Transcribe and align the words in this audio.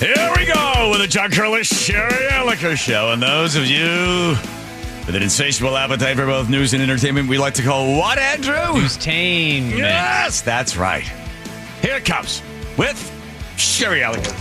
Here 0.00 0.32
we 0.34 0.46
go 0.46 0.88
with 0.90 1.00
the 1.00 1.06
John 1.06 1.30
Curley 1.30 1.62
Sherry 1.62 2.10
Elliker 2.30 2.74
Show. 2.76 3.12
And 3.12 3.22
those 3.22 3.54
of 3.54 3.66
you 3.66 4.30
with 5.06 5.14
an 5.14 5.22
insatiable 5.22 5.76
appetite 5.76 6.16
for 6.16 6.24
both 6.24 6.48
news 6.48 6.72
and 6.72 6.82
entertainment, 6.82 7.28
we 7.28 7.36
like 7.36 7.52
to 7.54 7.62
call 7.62 7.98
what, 7.98 8.16
Andrew? 8.18 8.80
News 8.80 8.96
tame. 8.96 9.76
Yes, 9.76 10.40
that's 10.40 10.74
right. 10.76 11.04
Here 11.82 11.96
it 11.96 12.06
comes 12.06 12.40
with 12.78 12.96
Sherry 13.58 14.00
Elliker. 14.00 14.32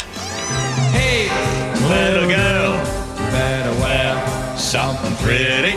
Hey, 0.92 1.28
Little 1.90 2.30
girl, 2.30 2.78
better 3.32 3.80
wear 3.82 4.58
something 4.58 5.14
pretty, 5.26 5.74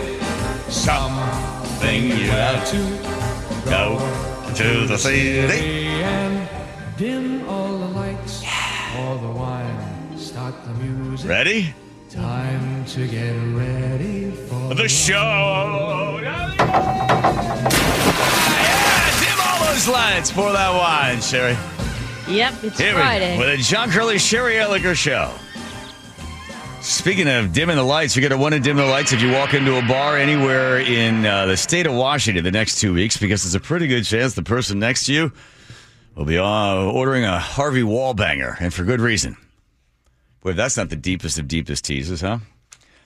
something 0.70 2.04
you 2.04 2.26
have 2.30 2.64
to 2.70 3.68
go 3.68 3.98
to 4.54 4.86
the 4.86 4.96
city. 4.96 5.86
and 5.88 6.48
dim 6.96 7.48
all 7.48 7.78
the 7.78 7.86
lights, 7.86 8.42
pour 8.94 9.16
the 9.18 9.28
wine, 9.28 9.61
start 10.52 10.64
the 10.64 10.84
music. 10.84 11.28
Ready? 11.28 11.74
Time 12.10 12.84
to 12.86 13.06
get 13.06 13.32
ready 13.54 14.30
for 14.32 14.74
The 14.74 14.88
show. 14.88 16.20
Yeah, 16.22 16.54
dim 19.20 19.38
all 19.40 19.72
those 19.72 19.88
lights 19.88 20.30
for 20.30 20.52
that 20.52 20.70
wine, 20.74 21.20
Sherry. 21.20 21.56
Yep, 22.28 22.64
it's 22.64 22.78
Here 22.78 22.94
we 22.94 23.00
Friday. 23.00 23.34
go 23.36 23.40
with 23.40 23.60
a 23.60 23.62
John 23.62 23.90
Curley 23.90 24.18
Sherry 24.18 24.54
Elliker 24.54 24.94
show. 24.94 25.32
Speaking 26.82 27.28
of 27.28 27.52
dimming 27.52 27.76
the 27.76 27.82
lights, 27.84 28.16
you're 28.16 28.28
going 28.28 28.38
to 28.38 28.42
want 28.42 28.54
to 28.54 28.60
dim 28.60 28.76
the 28.76 28.84
lights 28.84 29.12
if 29.12 29.22
you 29.22 29.30
walk 29.32 29.54
into 29.54 29.78
a 29.78 29.82
bar 29.82 30.16
anywhere 30.18 30.80
in 30.80 31.24
uh, 31.24 31.46
the 31.46 31.56
state 31.56 31.86
of 31.86 31.94
Washington 31.94 32.42
the 32.44 32.50
next 32.50 32.80
two 32.80 32.92
weeks 32.92 33.16
because 33.16 33.42
there's 33.44 33.54
a 33.54 33.60
pretty 33.60 33.86
good 33.86 34.04
chance 34.04 34.34
the 34.34 34.42
person 34.42 34.80
next 34.80 35.06
to 35.06 35.12
you 35.12 35.32
will 36.16 36.24
be 36.24 36.38
uh, 36.38 36.74
ordering 36.90 37.24
a 37.24 37.38
Harvey 37.38 37.82
Wallbanger, 37.82 38.56
and 38.60 38.74
for 38.74 38.84
good 38.84 39.00
reason. 39.00 39.36
Boy, 40.42 40.52
that's 40.52 40.76
not 40.76 40.90
the 40.90 40.96
deepest 40.96 41.38
of 41.38 41.46
deepest 41.46 41.84
teases, 41.84 42.20
huh? 42.20 42.38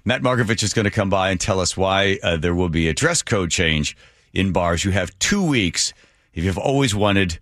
Matt 0.05 0.23
Markovich 0.23 0.63
is 0.63 0.73
going 0.73 0.85
to 0.85 0.91
come 0.91 1.11
by 1.11 1.31
and 1.31 1.41
tell 1.41 1.61
us 1.61 1.77
why 1.77 2.19
uh, 2.23 2.37
there 2.37 2.55
will 2.55 2.69
be 2.69 2.89
a 2.89 2.95
dress 2.95 3.23
code 3.23 3.51
change 3.51 3.97
in 4.33 4.53
bars. 4.53 4.85
You 4.85 4.93
have 4.93 5.17
two 5.19 5.43
weeks 5.43 5.93
if 6.33 6.45
you've 6.45 6.59
always 6.59 6.95
wanted 6.95 7.39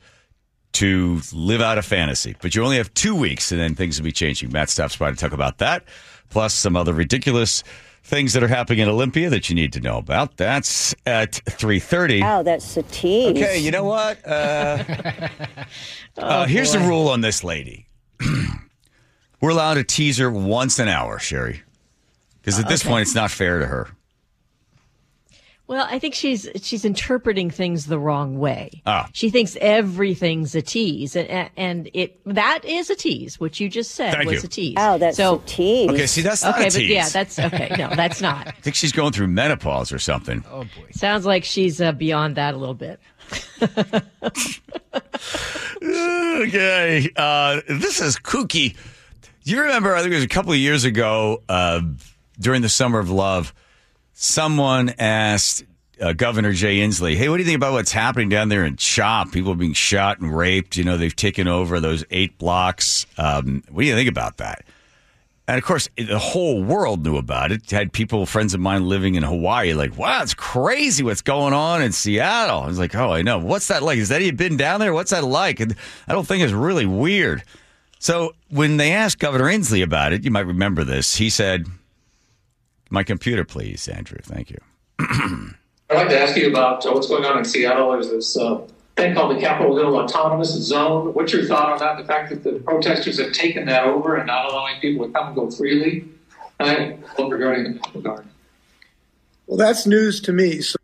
to 0.72 1.20
live 1.32 1.60
out 1.60 1.78
a 1.78 1.82
fantasy, 1.82 2.34
but 2.40 2.54
you 2.54 2.64
only 2.64 2.78
have 2.78 2.92
two 2.94 3.14
weeks 3.14 3.52
and 3.52 3.60
then 3.60 3.74
things 3.74 4.00
will 4.00 4.04
be 4.04 4.12
changing. 4.12 4.50
Matt 4.50 4.70
stops 4.70 4.96
by 4.96 5.10
to 5.10 5.16
talk 5.16 5.32
about 5.32 5.58
that, 5.58 5.84
plus 6.30 6.54
some 6.54 6.74
other 6.74 6.92
ridiculous 6.92 7.62
things 8.02 8.32
that 8.32 8.42
are 8.42 8.48
happening 8.48 8.80
in 8.80 8.88
Olympia 8.88 9.30
that 9.30 9.48
you 9.48 9.54
need 9.54 9.72
to 9.74 9.80
know 9.80 9.98
about. 9.98 10.36
That's 10.36 10.94
at 11.06 11.32
3.30. 11.32 12.22
Wow, 12.22 12.42
that's 12.42 12.76
a 12.76 12.82
tease. 12.84 13.30
Okay, 13.30 13.58
you 13.58 13.70
know 13.70 13.84
what? 13.84 14.26
Uh, 14.26 14.82
uh, 16.18 16.46
here's 16.46 16.72
the 16.72 16.80
rule 16.80 17.08
on 17.08 17.20
this 17.20 17.44
lady. 17.44 17.86
We're 19.44 19.50
allowed 19.50 19.74
to 19.74 19.84
tease 19.84 20.16
her 20.16 20.30
once 20.30 20.78
an 20.78 20.88
hour, 20.88 21.18
Sherry. 21.18 21.60
Because 22.40 22.58
at 22.58 22.66
this 22.66 22.82
point, 22.82 23.02
it's 23.02 23.14
not 23.14 23.30
fair 23.30 23.58
to 23.58 23.66
her. 23.66 23.88
well, 25.66 25.86
I 25.90 25.98
think 25.98 26.14
she's 26.14 26.48
she's 26.62 26.86
interpreting 26.86 27.50
things 27.50 27.84
the 27.84 27.98
wrong 27.98 28.38
way. 28.38 28.80
Ah. 28.86 29.06
She 29.12 29.28
thinks 29.28 29.54
everything's 29.60 30.54
a 30.54 30.62
tease, 30.62 31.14
and 31.14 31.50
and 31.58 31.90
it 31.92 32.18
that 32.24 32.64
is 32.64 32.88
a 32.88 32.96
tease. 32.96 33.38
What 33.38 33.60
you 33.60 33.68
just 33.68 33.90
said 33.90 34.14
Thank 34.14 34.30
was 34.30 34.42
you. 34.42 34.46
a 34.46 34.48
tease. 34.50 34.74
Oh, 34.78 34.96
that's 34.96 35.18
so. 35.18 35.34
a 35.34 35.38
tease. 35.40 35.90
Okay, 35.90 36.06
see, 36.06 36.22
that's 36.22 36.42
not 36.42 36.54
Okay, 36.54 36.62
a 36.62 36.70
but 36.70 36.72
tease. 36.78 36.90
yeah, 36.90 37.08
that's 37.10 37.38
okay. 37.38 37.76
No, 37.78 37.90
that's 37.94 38.22
not. 38.22 38.48
I 38.48 38.52
think 38.52 38.76
she's 38.76 38.92
going 38.92 39.12
through 39.12 39.28
menopause 39.28 39.92
or 39.92 39.98
something. 39.98 40.42
Oh 40.50 40.62
boy, 40.62 40.86
Sounds 40.92 41.26
like 41.26 41.44
she's 41.44 41.82
uh, 41.82 41.92
beyond 41.92 42.36
that 42.36 42.54
a 42.54 42.56
little 42.56 42.74
bit. 42.74 42.98
Okay, 45.82 47.10
uh, 47.16 47.60
this 47.68 48.00
is 48.00 48.16
kooky. 48.16 48.74
You 49.46 49.60
remember? 49.60 49.94
I 49.94 50.00
think 50.00 50.12
it 50.12 50.16
was 50.16 50.24
a 50.24 50.28
couple 50.28 50.52
of 50.52 50.58
years 50.58 50.84
ago 50.84 51.42
uh, 51.50 51.82
during 52.40 52.62
the 52.62 52.70
Summer 52.70 52.98
of 52.98 53.10
Love. 53.10 53.52
Someone 54.14 54.94
asked 54.98 55.64
uh, 56.00 56.14
Governor 56.14 56.52
Jay 56.52 56.78
Inslee, 56.78 57.14
"Hey, 57.14 57.28
what 57.28 57.36
do 57.36 57.42
you 57.42 57.46
think 57.46 57.58
about 57.58 57.74
what's 57.74 57.92
happening 57.92 58.30
down 58.30 58.48
there 58.48 58.64
in 58.64 58.76
CHOP? 58.76 59.32
People 59.32 59.54
being 59.54 59.74
shot 59.74 60.18
and 60.18 60.34
raped. 60.34 60.78
You 60.78 60.84
know, 60.84 60.96
they've 60.96 61.14
taken 61.14 61.46
over 61.46 61.78
those 61.78 62.06
eight 62.10 62.38
blocks. 62.38 63.04
Um, 63.18 63.62
what 63.70 63.82
do 63.82 63.86
you 63.86 63.94
think 63.94 64.08
about 64.08 64.38
that?" 64.38 64.64
And 65.46 65.58
of 65.58 65.64
course, 65.64 65.90
the 65.98 66.18
whole 66.18 66.64
world 66.64 67.04
knew 67.04 67.18
about 67.18 67.52
it. 67.52 67.70
Had 67.70 67.92
people, 67.92 68.24
friends 68.24 68.54
of 68.54 68.60
mine 68.60 68.88
living 68.88 69.14
in 69.14 69.22
Hawaii, 69.22 69.74
like, 69.74 69.98
wow, 69.98 70.22
it's 70.22 70.32
crazy 70.32 71.02
what's 71.02 71.20
going 71.20 71.52
on 71.52 71.82
in 71.82 71.92
Seattle. 71.92 72.60
I 72.60 72.66
was 72.66 72.78
like, 72.78 72.94
oh, 72.94 73.12
I 73.12 73.20
know. 73.20 73.38
What's 73.38 73.68
that 73.68 73.82
like? 73.82 73.98
Has 73.98 74.08
that 74.08 74.22
you 74.22 74.32
been 74.32 74.56
down 74.56 74.80
there? 74.80 74.94
What's 74.94 75.10
that 75.10 75.22
like? 75.22 75.60
And 75.60 75.76
I 76.08 76.14
don't 76.14 76.26
think 76.26 76.42
it's 76.42 76.54
really 76.54 76.86
weird. 76.86 77.42
So 78.04 78.34
when 78.50 78.76
they 78.76 78.92
asked 78.92 79.18
Governor 79.18 79.46
Inslee 79.46 79.82
about 79.82 80.12
it, 80.12 80.26
you 80.26 80.30
might 80.30 80.44
remember 80.44 80.84
this. 80.84 81.14
He 81.16 81.30
said, 81.30 81.64
my 82.90 83.02
computer, 83.02 83.44
please, 83.46 83.88
Andrew. 83.88 84.18
Thank 84.22 84.50
you. 84.50 84.58
I'd 84.98 85.54
like 85.88 86.10
to 86.10 86.20
ask 86.20 86.36
you 86.36 86.50
about 86.50 86.84
uh, 86.84 86.92
what's 86.92 87.06
going 87.06 87.24
on 87.24 87.38
in 87.38 87.46
Seattle. 87.46 87.92
There's 87.92 88.10
this 88.10 88.36
uh, 88.36 88.60
thing 88.96 89.14
called 89.14 89.34
the 89.34 89.40
Capitol 89.40 89.74
Hill 89.78 89.96
Autonomous 89.96 90.50
Zone. 90.50 91.14
What's 91.14 91.32
your 91.32 91.46
thought 91.46 91.72
on 91.72 91.78
that? 91.78 91.96
The 91.96 92.04
fact 92.04 92.28
that 92.28 92.44
the 92.44 92.60
protesters 92.60 93.18
have 93.18 93.32
taken 93.32 93.64
that 93.68 93.84
over 93.84 94.16
and 94.16 94.26
not 94.26 94.52
allowing 94.52 94.82
people 94.82 95.06
to 95.06 95.10
come 95.10 95.28
and 95.28 95.34
go 95.34 95.50
freely? 95.50 96.04
And 96.60 96.68
I 96.68 97.22
regarding 97.22 97.64
the 97.64 97.70
National 97.70 98.02
Guard. 98.02 98.26
Well, 99.46 99.56
that's 99.56 99.86
news 99.86 100.20
to 100.20 100.32
me. 100.34 100.60
So, 100.60 100.76
You 100.78 100.83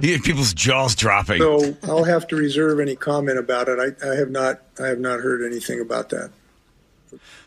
people's 0.24 0.54
jaws 0.54 0.94
dropping. 0.94 1.38
so 1.40 1.76
I'll 1.84 2.04
have 2.04 2.26
to 2.28 2.36
reserve 2.36 2.80
any 2.80 2.96
comment 2.96 3.38
about 3.38 3.68
it. 3.68 3.78
I, 3.78 4.08
I 4.08 4.14
have 4.16 4.30
not. 4.30 4.62
I 4.82 4.86
have 4.86 4.98
not 5.00 5.20
heard 5.20 5.44
anything 5.44 5.80
about 5.80 6.08
that. 6.10 6.30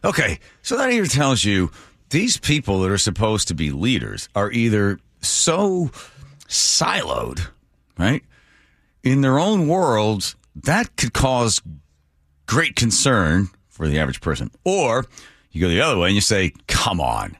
Okay, 0.04 0.40
so 0.62 0.78
that 0.78 0.92
here 0.92 1.06
tells 1.06 1.44
you 1.46 1.72
these 2.10 2.38
people 2.38 2.82
that 2.82 2.92
are 2.92 2.98
supposed 2.98 3.48
to 3.48 3.54
be 3.54 3.72
leaders 3.72 4.28
are 4.36 4.52
either 4.52 5.00
so 5.22 5.90
siloed, 6.48 7.48
right, 7.98 8.24
in 9.04 9.22
their 9.22 9.40
own 9.40 9.68
worlds 9.68 10.36
that 10.56 10.96
could 10.98 11.14
cause 11.14 11.62
great 12.46 12.76
concern 12.76 13.48
for 13.70 13.88
the 13.88 13.98
average 13.98 14.22
person, 14.22 14.52
or 14.64 15.06
you 15.52 15.62
go 15.62 15.68
the 15.70 15.82
other 15.82 15.98
way 15.98 16.10
and 16.10 16.16
you 16.16 16.22
say, 16.22 16.54
"Come 16.68 17.00
on." 17.00 17.38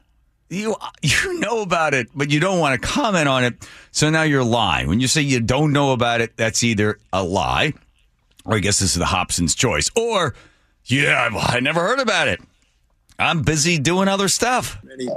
You 0.48 0.76
you 1.02 1.38
know 1.40 1.62
about 1.62 1.94
it, 1.94 2.08
but 2.14 2.30
you 2.30 2.40
don't 2.40 2.58
want 2.58 2.80
to 2.80 2.88
comment 2.88 3.28
on 3.28 3.44
it. 3.44 3.54
So 3.90 4.10
now 4.10 4.22
you're 4.22 4.44
lying. 4.44 4.88
When 4.88 5.00
you 5.00 5.08
say 5.08 5.22
you 5.22 5.40
don't 5.40 5.72
know 5.72 5.92
about 5.92 6.20
it, 6.20 6.36
that's 6.36 6.62
either 6.62 6.98
a 7.12 7.22
lie, 7.22 7.72
or 8.44 8.56
I 8.56 8.58
guess 8.58 8.80
this 8.80 8.92
is 8.92 8.98
the 8.98 9.06
Hobson's 9.06 9.54
choice, 9.54 9.90
or 9.96 10.34
yeah, 10.84 11.30
I 11.32 11.60
never 11.60 11.80
heard 11.80 12.00
about 12.00 12.28
it. 12.28 12.40
I'm 13.18 13.42
busy 13.42 13.78
doing 13.78 14.08
other 14.08 14.28
stuff. 14.28 14.78
Any 14.92 15.08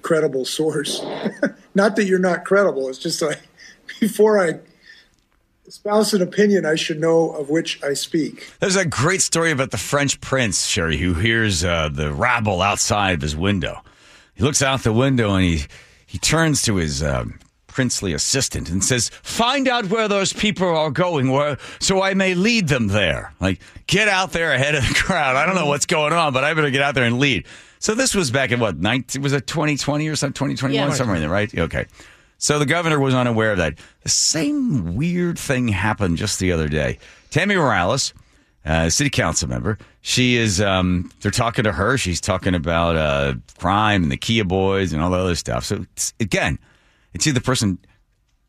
credible 0.00 0.44
source. 0.44 1.02
not 1.74 1.96
that 1.96 2.04
you're 2.04 2.18
not 2.18 2.44
credible. 2.44 2.88
It's 2.88 2.98
just 2.98 3.20
like 3.20 3.40
before 4.00 4.38
I 4.38 4.60
espouse 5.66 6.14
an 6.14 6.22
opinion, 6.22 6.64
I 6.64 6.76
should 6.76 7.00
know 7.00 7.30
of 7.30 7.50
which 7.50 7.82
I 7.82 7.94
speak. 7.94 8.52
There's 8.60 8.76
a 8.76 8.84
great 8.84 9.22
story 9.22 9.50
about 9.50 9.70
the 9.70 9.78
French 9.78 10.20
prince, 10.20 10.66
Sherry, 10.66 10.98
who 10.98 11.14
hears 11.14 11.64
uh, 11.64 11.88
the 11.88 12.12
rabble 12.12 12.62
outside 12.62 13.14
of 13.14 13.22
his 13.22 13.34
window. 13.34 13.82
He 14.34 14.42
looks 14.42 14.62
out 14.62 14.82
the 14.82 14.92
window 14.92 15.34
and 15.34 15.44
he 15.44 15.64
he 16.06 16.18
turns 16.18 16.62
to 16.62 16.76
his 16.76 17.02
um, 17.02 17.38
princely 17.66 18.12
assistant 18.12 18.68
and 18.70 18.82
says, 18.84 19.10
"Find 19.22 19.66
out 19.68 19.86
where 19.86 20.08
those 20.08 20.32
people 20.32 20.68
are 20.68 20.90
going, 20.90 21.30
where 21.30 21.58
so 21.80 22.02
I 22.02 22.14
may 22.14 22.34
lead 22.34 22.68
them 22.68 22.88
there. 22.88 23.32
Like, 23.40 23.60
get 23.86 24.08
out 24.08 24.32
there 24.32 24.52
ahead 24.52 24.74
of 24.74 24.86
the 24.86 24.94
crowd. 24.94 25.36
I 25.36 25.46
don't 25.46 25.54
know 25.54 25.66
what's 25.66 25.86
going 25.86 26.12
on, 26.12 26.32
but 26.32 26.44
I 26.44 26.52
better 26.54 26.70
get 26.70 26.82
out 26.82 26.94
there 26.94 27.04
and 27.04 27.18
lead." 27.18 27.46
So 27.78 27.94
this 27.96 28.14
was 28.14 28.30
back 28.30 28.52
in 28.52 28.60
what? 28.60 28.76
19, 28.78 29.22
was 29.22 29.32
it 29.32 29.46
2020 29.48 30.06
or 30.08 30.14
something? 30.14 30.34
2021, 30.34 30.88
Yeah. 30.88 30.94
somewhere 30.94 31.16
in 31.16 31.22
there, 31.22 31.30
right? 31.30 31.52
Okay. 31.58 31.86
So 32.38 32.58
the 32.60 32.66
governor 32.66 33.00
was 33.00 33.12
unaware 33.14 33.52
of 33.52 33.58
that. 33.58 33.74
The 34.02 34.08
same 34.08 34.94
weird 34.94 35.36
thing 35.38 35.66
happened 35.68 36.16
just 36.16 36.38
the 36.38 36.52
other 36.52 36.68
day. 36.68 36.98
Tammy 37.30 37.56
Morales, 37.56 38.14
uh, 38.64 38.88
city 38.90 39.10
council 39.10 39.48
member, 39.48 39.78
she 40.00 40.36
is. 40.36 40.60
Um, 40.60 41.10
they're 41.20 41.30
talking 41.30 41.64
to 41.64 41.72
her. 41.72 41.98
She's 41.98 42.20
talking 42.20 42.54
about 42.54 42.96
uh, 42.96 43.34
crime 43.58 44.02
and 44.02 44.12
the 44.12 44.16
Kia 44.16 44.44
boys 44.44 44.92
and 44.92 45.02
all 45.02 45.10
the 45.10 45.18
other 45.18 45.34
stuff. 45.34 45.64
So 45.64 45.84
it's, 45.94 46.12
again, 46.20 46.58
it's 47.14 47.26
either 47.26 47.38
the 47.38 47.44
person 47.44 47.78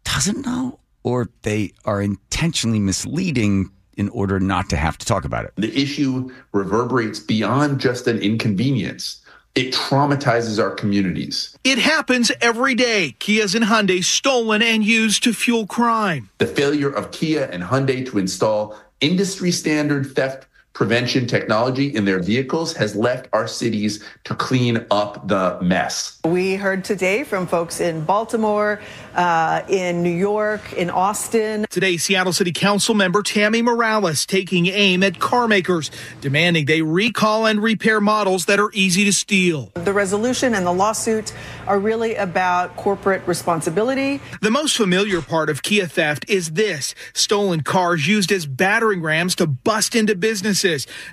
doesn't 0.03 0.45
know 0.45 0.79
or 1.03 1.29
they 1.41 1.73
are 1.85 2.01
intentionally 2.01 2.79
misleading 2.79 3.69
in 3.95 4.09
order 4.09 4.39
not 4.39 4.69
to 4.69 4.77
have 4.77 4.97
to 4.97 5.05
talk 5.05 5.25
about 5.25 5.45
it. 5.45 5.53
The 5.57 5.75
issue 5.79 6.33
reverberates 6.51 7.19
beyond 7.19 7.79
just 7.79 8.07
an 8.07 8.19
inconvenience. 8.19 9.19
It 9.55 9.71
traumatizes 9.71 10.59
our 10.59 10.71
communities. 10.71 11.55
It 11.63 11.77
happens 11.77 12.31
every 12.41 12.73
day. 12.73 13.15
Kias 13.19 13.53
and 13.53 13.65
Hyundai 13.65 14.03
stolen 14.03 14.63
and 14.63 14.83
used 14.83 15.23
to 15.23 15.33
fuel 15.33 15.67
crime. 15.67 16.31
The 16.39 16.47
failure 16.47 16.89
of 16.89 17.11
Kia 17.11 17.45
and 17.51 17.61
Hyundai 17.61 18.03
to 18.07 18.17
install 18.17 18.75
industry 19.03 19.51
standard 19.51 20.15
theft 20.15 20.47
prevention 20.73 21.27
technology 21.27 21.87
in 21.87 22.03
their 22.03 22.19
vehicles 22.19 22.73
has 22.75 22.95
left 22.95 23.29
our 23.31 23.47
cities 23.47 24.03
to 24.23 24.33
clean 24.35 24.83
up 24.89 25.27
the 25.27 25.59
mess. 25.61 26.19
We 26.25 26.55
heard 26.55 26.83
today 26.83 27.23
from 27.23 27.45
folks 27.45 27.79
in 27.79 28.03
Baltimore, 28.05 28.81
uh, 29.15 29.61
in 29.69 30.01
New 30.01 30.09
York, 30.09 30.73
in 30.73 30.89
Austin. 30.89 31.67
Today, 31.69 31.97
Seattle 31.97 32.33
City 32.33 32.51
Council 32.51 32.95
member 32.95 33.21
Tammy 33.21 33.61
Morales 33.61 34.25
taking 34.25 34.65
aim 34.65 35.03
at 35.03 35.19
car 35.19 35.47
makers, 35.47 35.91
demanding 36.21 36.65
they 36.65 36.81
recall 36.81 37.45
and 37.45 37.61
repair 37.61 38.01
models 38.01 38.45
that 38.45 38.59
are 38.59 38.71
easy 38.73 39.05
to 39.05 39.13
steal. 39.13 39.71
The 39.75 39.93
resolution 39.93 40.55
and 40.55 40.65
the 40.65 40.73
lawsuit 40.73 41.33
are 41.67 41.77
really 41.77 42.15
about 42.15 42.75
corporate 42.77 43.25
responsibility. 43.27 44.21
The 44.41 44.51
most 44.51 44.75
familiar 44.75 45.21
part 45.21 45.51
of 45.51 45.61
Kia 45.61 45.85
theft 45.85 46.25
is 46.27 46.51
this 46.51 46.95
stolen 47.13 47.61
cars 47.61 48.07
used 48.07 48.31
as 48.31 48.47
battering 48.47 49.01
rams 49.01 49.35
to 49.35 49.45
bust 49.45 49.93
into 49.93 50.15
businesses. 50.15 50.62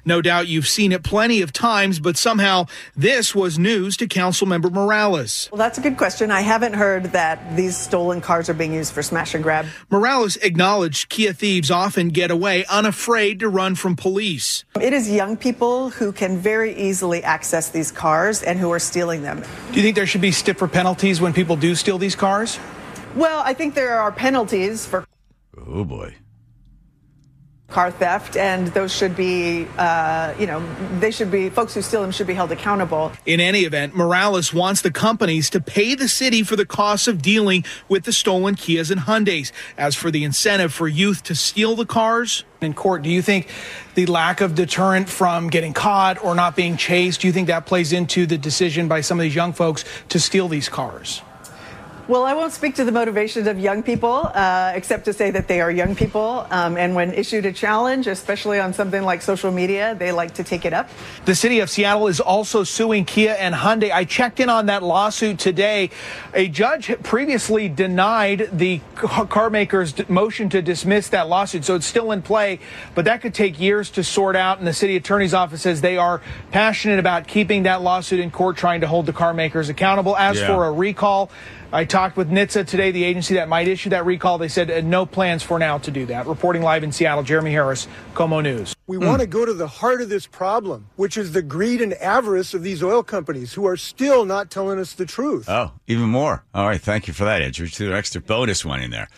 No 0.05 0.23
doubt 0.23 0.49
you've 0.49 0.69
seen 0.69 0.93
it 0.93 1.02
plenty 1.02 1.43
of 1.43 1.52
times, 1.52 1.99
but 1.99 2.17
somehow 2.17 2.67
this 2.97 3.35
was 3.35 3.58
news 3.58 3.97
to 3.99 4.06
Councilmember 4.06 4.70
Morales. 4.70 5.49
Well, 5.52 5.58
that's 5.58 5.79
a 5.79 5.81
good 5.81 5.97
question. 5.97 6.31
I 6.31 6.43
haven't 6.43 6.75
heard 6.75 7.06
that 7.12 7.56
these 7.56 7.76
stolen 7.76 8.20
cars 8.20 8.49
are 8.49 8.55
being 8.55 8.73
used 8.73 8.93
for 8.93 9.02
smash 9.02 9.35
and 9.35 9.43
grab. 9.43 9.67
Morales 9.91 10.37
acknowledged 10.37 11.08
Kia 11.08 11.32
thieves 11.32 11.70
often 11.70 12.08
get 12.08 12.31
away 12.31 12.64
unafraid 12.67 13.41
to 13.41 13.49
run 13.49 13.75
from 13.75 13.97
police. 13.97 14.64
It 14.81 14.93
is 14.93 15.11
young 15.11 15.37
people 15.37 15.91
who 15.91 16.12
can 16.12 16.38
very 16.38 16.75
easily 16.76 17.23
access 17.25 17.70
these 17.70 17.91
cars 17.91 18.43
and 18.43 18.58
who 18.58 18.70
are 18.70 18.79
stealing 18.79 19.23
them. 19.23 19.43
Do 19.70 19.76
you 19.76 19.82
think 19.82 19.96
there 19.96 20.06
should 20.06 20.20
be 20.20 20.32
stiffer 20.32 20.69
penalties 20.69 21.20
when 21.20 21.32
people 21.32 21.56
do 21.56 21.75
steal 21.75 21.99
these 21.99 22.17
cars? 22.17 22.58
Well, 23.17 23.43
I 23.44 23.55
think 23.55 23.75
there 23.75 23.99
are 23.99 24.12
penalties 24.12 24.87
for 24.87 25.05
Oh 25.67 25.85
boy. 25.85 26.14
Car 27.70 27.90
theft, 27.90 28.37
and 28.37 28.69
those 28.69 28.93
should 28.93 29.17
be, 29.17 29.67
uh, 29.78 30.34
you 30.38 30.46
know, 30.46 30.61
they 30.99 31.11
should 31.11 31.31
be, 31.31 31.49
folks 31.49 31.75
who 31.75 31.82
steal 31.82 32.02
them 32.02 32.11
should 32.11 32.26
be 32.26 32.34
held 32.34 32.52
accountable. 32.52 33.12
In 33.26 33.40
any 33.40 33.61
event, 33.61 33.94
Morales 33.94 34.52
wants 34.52 34.82
the 34.82 34.90
companies 34.90 35.49
to 35.50 35.61
pay 35.61 35.94
the 35.94 36.08
city 36.08 36.43
for 36.43 36.56
the 36.56 36.67
costs 36.67 37.06
of 37.08 37.22
dealing 37.22 37.64
with 37.88 38.05
the 38.05 38.12
stolen 38.12 38.56
Kias 38.56 38.90
and 38.90 39.02
Hyundais. 39.02 39.52
As 39.78 39.94
for 39.94 40.11
the 40.11 40.25
incentive 40.25 40.72
for 40.72 40.88
youth 40.88 41.22
to 41.25 41.34
steal 41.34 41.76
the 41.76 41.87
cars, 41.87 42.44
In 42.61 42.75
court, 42.75 43.02
do 43.02 43.08
you 43.08 43.22
think 43.22 43.49
the 43.94 44.05
lack 44.06 44.40
of 44.40 44.55
deterrent 44.55 45.08
from 45.08 45.49
getting 45.49 45.72
caught 45.72 46.22
or 46.22 46.34
not 46.34 46.56
being 46.56 46.76
chased, 46.76 47.22
do 47.22 47.26
you 47.26 47.32
think 47.32 47.46
that 47.46 47.64
plays 47.64 47.93
into 47.93 48.26
the 48.26 48.37
decision 48.37 48.87
by 48.87 49.00
some 49.00 49.19
of 49.19 49.22
these 49.22 49.34
young 49.34 49.52
folks 49.52 49.84
to 50.11 50.20
steal 50.20 50.49
these 50.49 50.69
cars? 50.69 51.22
Well, 52.10 52.24
I 52.24 52.34
won't 52.34 52.52
speak 52.52 52.74
to 52.74 52.84
the 52.84 52.90
motivations 52.90 53.46
of 53.46 53.60
young 53.60 53.84
people, 53.84 54.32
uh, 54.34 54.72
except 54.74 55.04
to 55.04 55.12
say 55.12 55.30
that 55.30 55.46
they 55.46 55.60
are 55.60 55.70
young 55.70 55.94
people. 55.94 56.44
Um, 56.50 56.76
and 56.76 56.96
when 56.96 57.14
issued 57.14 57.46
a 57.46 57.52
challenge, 57.52 58.08
especially 58.08 58.58
on 58.58 58.72
something 58.74 59.04
like 59.04 59.22
social 59.22 59.52
media, 59.52 59.94
they 59.96 60.10
like 60.10 60.34
to 60.34 60.42
take 60.42 60.64
it 60.64 60.72
up. 60.72 60.88
The 61.24 61.36
city 61.36 61.60
of 61.60 61.70
Seattle 61.70 62.08
is 62.08 62.18
also 62.18 62.64
suing 62.64 63.04
Kia 63.04 63.36
and 63.38 63.54
Hyundai. 63.54 63.92
I 63.92 64.04
checked 64.04 64.40
in 64.40 64.48
on 64.48 64.66
that 64.66 64.82
lawsuit 64.82 65.38
today. 65.38 65.90
A 66.34 66.48
judge 66.48 66.92
previously 67.04 67.68
denied 67.68 68.48
the 68.52 68.80
ca- 68.96 69.26
car 69.26 69.48
maker's 69.48 69.94
motion 70.08 70.48
to 70.48 70.60
dismiss 70.62 71.10
that 71.10 71.28
lawsuit, 71.28 71.64
so 71.64 71.76
it's 71.76 71.86
still 71.86 72.10
in 72.10 72.22
play, 72.22 72.58
but 72.96 73.04
that 73.04 73.20
could 73.22 73.34
take 73.34 73.60
years 73.60 73.88
to 73.90 74.02
sort 74.02 74.34
out. 74.34 74.58
And 74.58 74.66
the 74.66 74.74
city 74.74 74.96
attorney's 74.96 75.32
office 75.32 75.62
says 75.62 75.80
they 75.80 75.96
are 75.96 76.20
passionate 76.50 76.98
about 76.98 77.28
keeping 77.28 77.62
that 77.62 77.82
lawsuit 77.82 78.18
in 78.18 78.32
court, 78.32 78.56
trying 78.56 78.80
to 78.80 78.88
hold 78.88 79.06
the 79.06 79.12
car 79.12 79.32
makers 79.32 79.68
accountable. 79.68 80.16
As 80.16 80.40
Yeah. 80.40 80.48
for 80.48 80.66
a 80.66 80.72
recall, 80.72 81.30
I 81.72 81.84
talked 81.84 82.17
with 82.17 82.31
NHTSA 82.31 82.67
today, 82.67 82.90
the 82.90 83.05
agency 83.05 83.34
that 83.34 83.49
might 83.49 83.69
issue 83.69 83.90
that 83.90 84.05
recall. 84.05 84.38
They 84.38 84.49
said 84.49 84.70
uh, 84.70 84.81
no 84.81 85.06
plans 85.06 85.43
for 85.44 85.58
now 85.58 85.78
to 85.78 85.90
do 85.90 86.05
that. 86.06 86.26
Reporting 86.26 86.62
live 86.62 86.82
in 86.82 86.90
Seattle, 86.90 87.22
Jeremy 87.22 87.52
Harris, 87.52 87.87
KOMO 88.14 88.43
News. 88.43 88.75
We 88.88 88.99
want 88.99 89.20
to 89.20 89.26
go 89.28 89.46
to 89.46 89.52
the 89.52 89.69
heart 89.69 90.00
of 90.02 90.08
this 90.08 90.26
problem, 90.26 90.88
which 90.96 91.17
is 91.17 91.31
the 91.32 91.43
greed 91.43 91.81
and 91.81 91.94
avarice 91.94 92.55
of 92.55 92.64
these 92.64 92.82
oil 92.82 93.05
companies 93.05 93.52
who 93.52 93.67
are 93.69 93.76
still 93.76 94.25
not 94.25 94.50
telling 94.50 94.81
us 94.81 94.94
the 94.94 95.06
truth. 95.06 95.49
Oh, 95.49 95.72
even 95.87 96.06
more. 96.08 96.44
All 96.55 96.67
right. 96.67 96.81
Thank 96.81 97.06
you 97.06 97.14
for 97.14 97.25
that, 97.25 97.40
Andrew. 97.40 97.69
To 97.69 97.87
an 97.87 97.93
extra 97.93 98.20
bonus 98.20 98.64
one 98.64 98.81
in 98.81 98.90
there. 98.90 99.08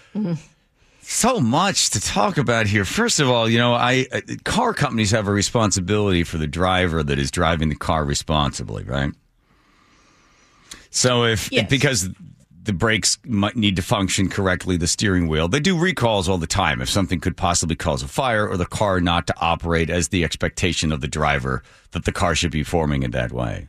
So 1.00 1.40
much 1.40 1.90
to 1.90 2.00
talk 2.00 2.36
about 2.36 2.66
here. 2.66 2.84
First 2.84 3.18
of 3.18 3.30
all, 3.30 3.48
you 3.48 3.58
know, 3.58 3.72
I 3.72 4.06
uh, 4.12 4.20
car 4.44 4.74
companies 4.74 5.10
have 5.12 5.26
a 5.26 5.32
responsibility 5.32 6.22
for 6.22 6.36
the 6.36 6.46
driver 6.46 7.02
that 7.02 7.18
is 7.18 7.30
driving 7.30 7.70
the 7.70 7.76
car 7.76 8.04
responsibly, 8.04 8.84
right? 8.84 9.10
So 10.90 11.24
if 11.24 11.50
Yes. 11.50 11.68
because 11.70 12.10
the 12.64 12.72
brakes 12.72 13.18
might 13.24 13.56
need 13.56 13.76
to 13.76 13.82
function 13.82 14.28
correctly, 14.28 14.76
the 14.76 14.86
steering 14.86 15.26
wheel, 15.26 15.48
they 15.48 15.60
do 15.60 15.76
recalls 15.76 16.28
all 16.28 16.38
the 16.38 16.46
time 16.46 16.80
if 16.80 16.88
something 16.88 17.18
could 17.18 17.36
possibly 17.36 17.74
cause 17.74 18.02
a 18.02 18.08
fire 18.08 18.48
or 18.48 18.56
the 18.56 18.66
car 18.66 19.00
not 19.00 19.26
to 19.26 19.34
operate 19.40 19.90
as 19.90 20.08
the 20.08 20.24
expectation 20.24 20.92
of 20.92 21.00
the 21.00 21.08
driver 21.08 21.62
that 21.90 22.04
the 22.04 22.12
car 22.12 22.34
should 22.34 22.52
be 22.52 22.62
forming 22.62 23.02
in 23.02 23.10
that 23.10 23.32
way. 23.32 23.66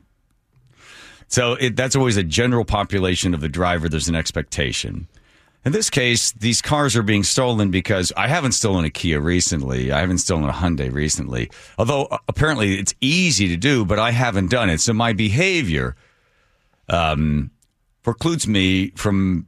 So 1.28 1.54
it, 1.54 1.76
that's 1.76 1.96
always 1.96 2.18
a 2.18 2.24
general 2.24 2.66
population 2.66 3.34
of 3.34 3.42
the 3.42 3.50
driver. 3.50 3.90
There's 3.90 4.10
an 4.10 4.16
expectation. 4.16 5.08
In 5.66 5.72
this 5.72 5.90
case, 5.90 6.32
these 6.34 6.62
cars 6.62 6.96
are 6.96 7.04
being 7.04 7.24
stolen 7.24 7.72
because 7.72 8.12
I 8.16 8.28
haven't 8.28 8.52
stolen 8.52 8.86
a 8.86 8.90
Kia 8.90 9.20
recently. 9.20 9.92
I 9.92 10.02
haven't 10.02 10.18
stolen 10.20 10.48
a 10.48 10.52
Hyundai 10.52 10.94
recently. 10.94 11.50
Although 11.80 12.06
uh, 12.06 12.18
apparently 12.28 12.78
it's 12.78 12.94
easy 13.02 13.48
to 13.48 13.58
do, 13.58 13.86
but 13.86 13.98
I 13.98 14.12
haven't 14.12 14.52
done 14.52 14.70
it. 14.70 14.82
So 14.82 14.94
my 14.94 15.14
behavior 15.14 15.96
um, 16.90 17.50
precludes 18.04 18.48
me 18.48 18.92
from 18.92 19.48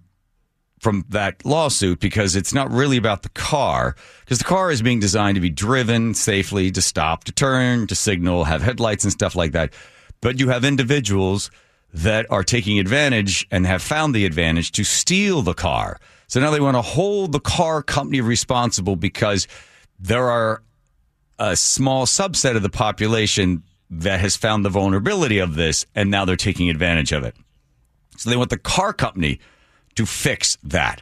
from 0.79 1.05
that 1.09 1.43
lawsuit 1.45 1.99
because 1.99 2.35
it's 2.35 2.53
not 2.53 2.69
really 2.69 2.97
about 2.97 3.23
the 3.23 3.29
car 3.29 3.95
because 4.19 4.37
the 4.37 4.43
car 4.43 4.69
is 4.69 4.81
being 4.81 4.99
designed 4.99 5.35
to 5.35 5.41
be 5.41 5.49
driven 5.49 6.13
safely 6.13 6.69
to 6.69 6.81
stop 6.81 7.23
to 7.23 7.31
turn 7.31 7.87
to 7.87 7.95
signal 7.95 8.43
have 8.43 8.61
headlights 8.61 9.03
and 9.03 9.13
stuff 9.13 9.35
like 9.35 9.51
that. 9.53 9.73
But 10.21 10.39
you 10.39 10.49
have 10.49 10.63
individuals 10.63 11.49
that 11.93 12.29
are 12.29 12.43
taking 12.43 12.77
advantage 12.77 13.47
and 13.51 13.65
have 13.65 13.81
found 13.81 14.13
the 14.13 14.25
advantage 14.25 14.71
to 14.73 14.83
steal 14.83 15.41
the 15.41 15.53
car. 15.53 15.99
So 16.27 16.39
now 16.39 16.51
they 16.51 16.59
want 16.59 16.75
to 16.75 16.81
hold 16.81 17.31
the 17.31 17.39
car 17.39 17.81
company 17.81 18.21
responsible 18.21 18.95
because 18.95 19.47
there 19.99 20.29
are 20.29 20.61
a 21.39 21.55
small 21.55 22.05
subset 22.05 22.55
of 22.55 22.63
the 22.63 22.69
population 22.69 23.63
that 23.89 24.19
has 24.19 24.35
found 24.35 24.65
the 24.65 24.69
vulnerability 24.69 25.39
of 25.39 25.55
this 25.55 25.85
and 25.95 26.11
now 26.11 26.25
they're 26.25 26.35
taking 26.35 26.69
advantage 26.69 27.11
of 27.11 27.23
it 27.23 27.35
so 28.17 28.29
they 28.29 28.37
want 28.37 28.49
the 28.49 28.57
car 28.57 28.93
company 28.93 29.39
to 29.95 30.05
fix 30.05 30.57
that. 30.63 31.01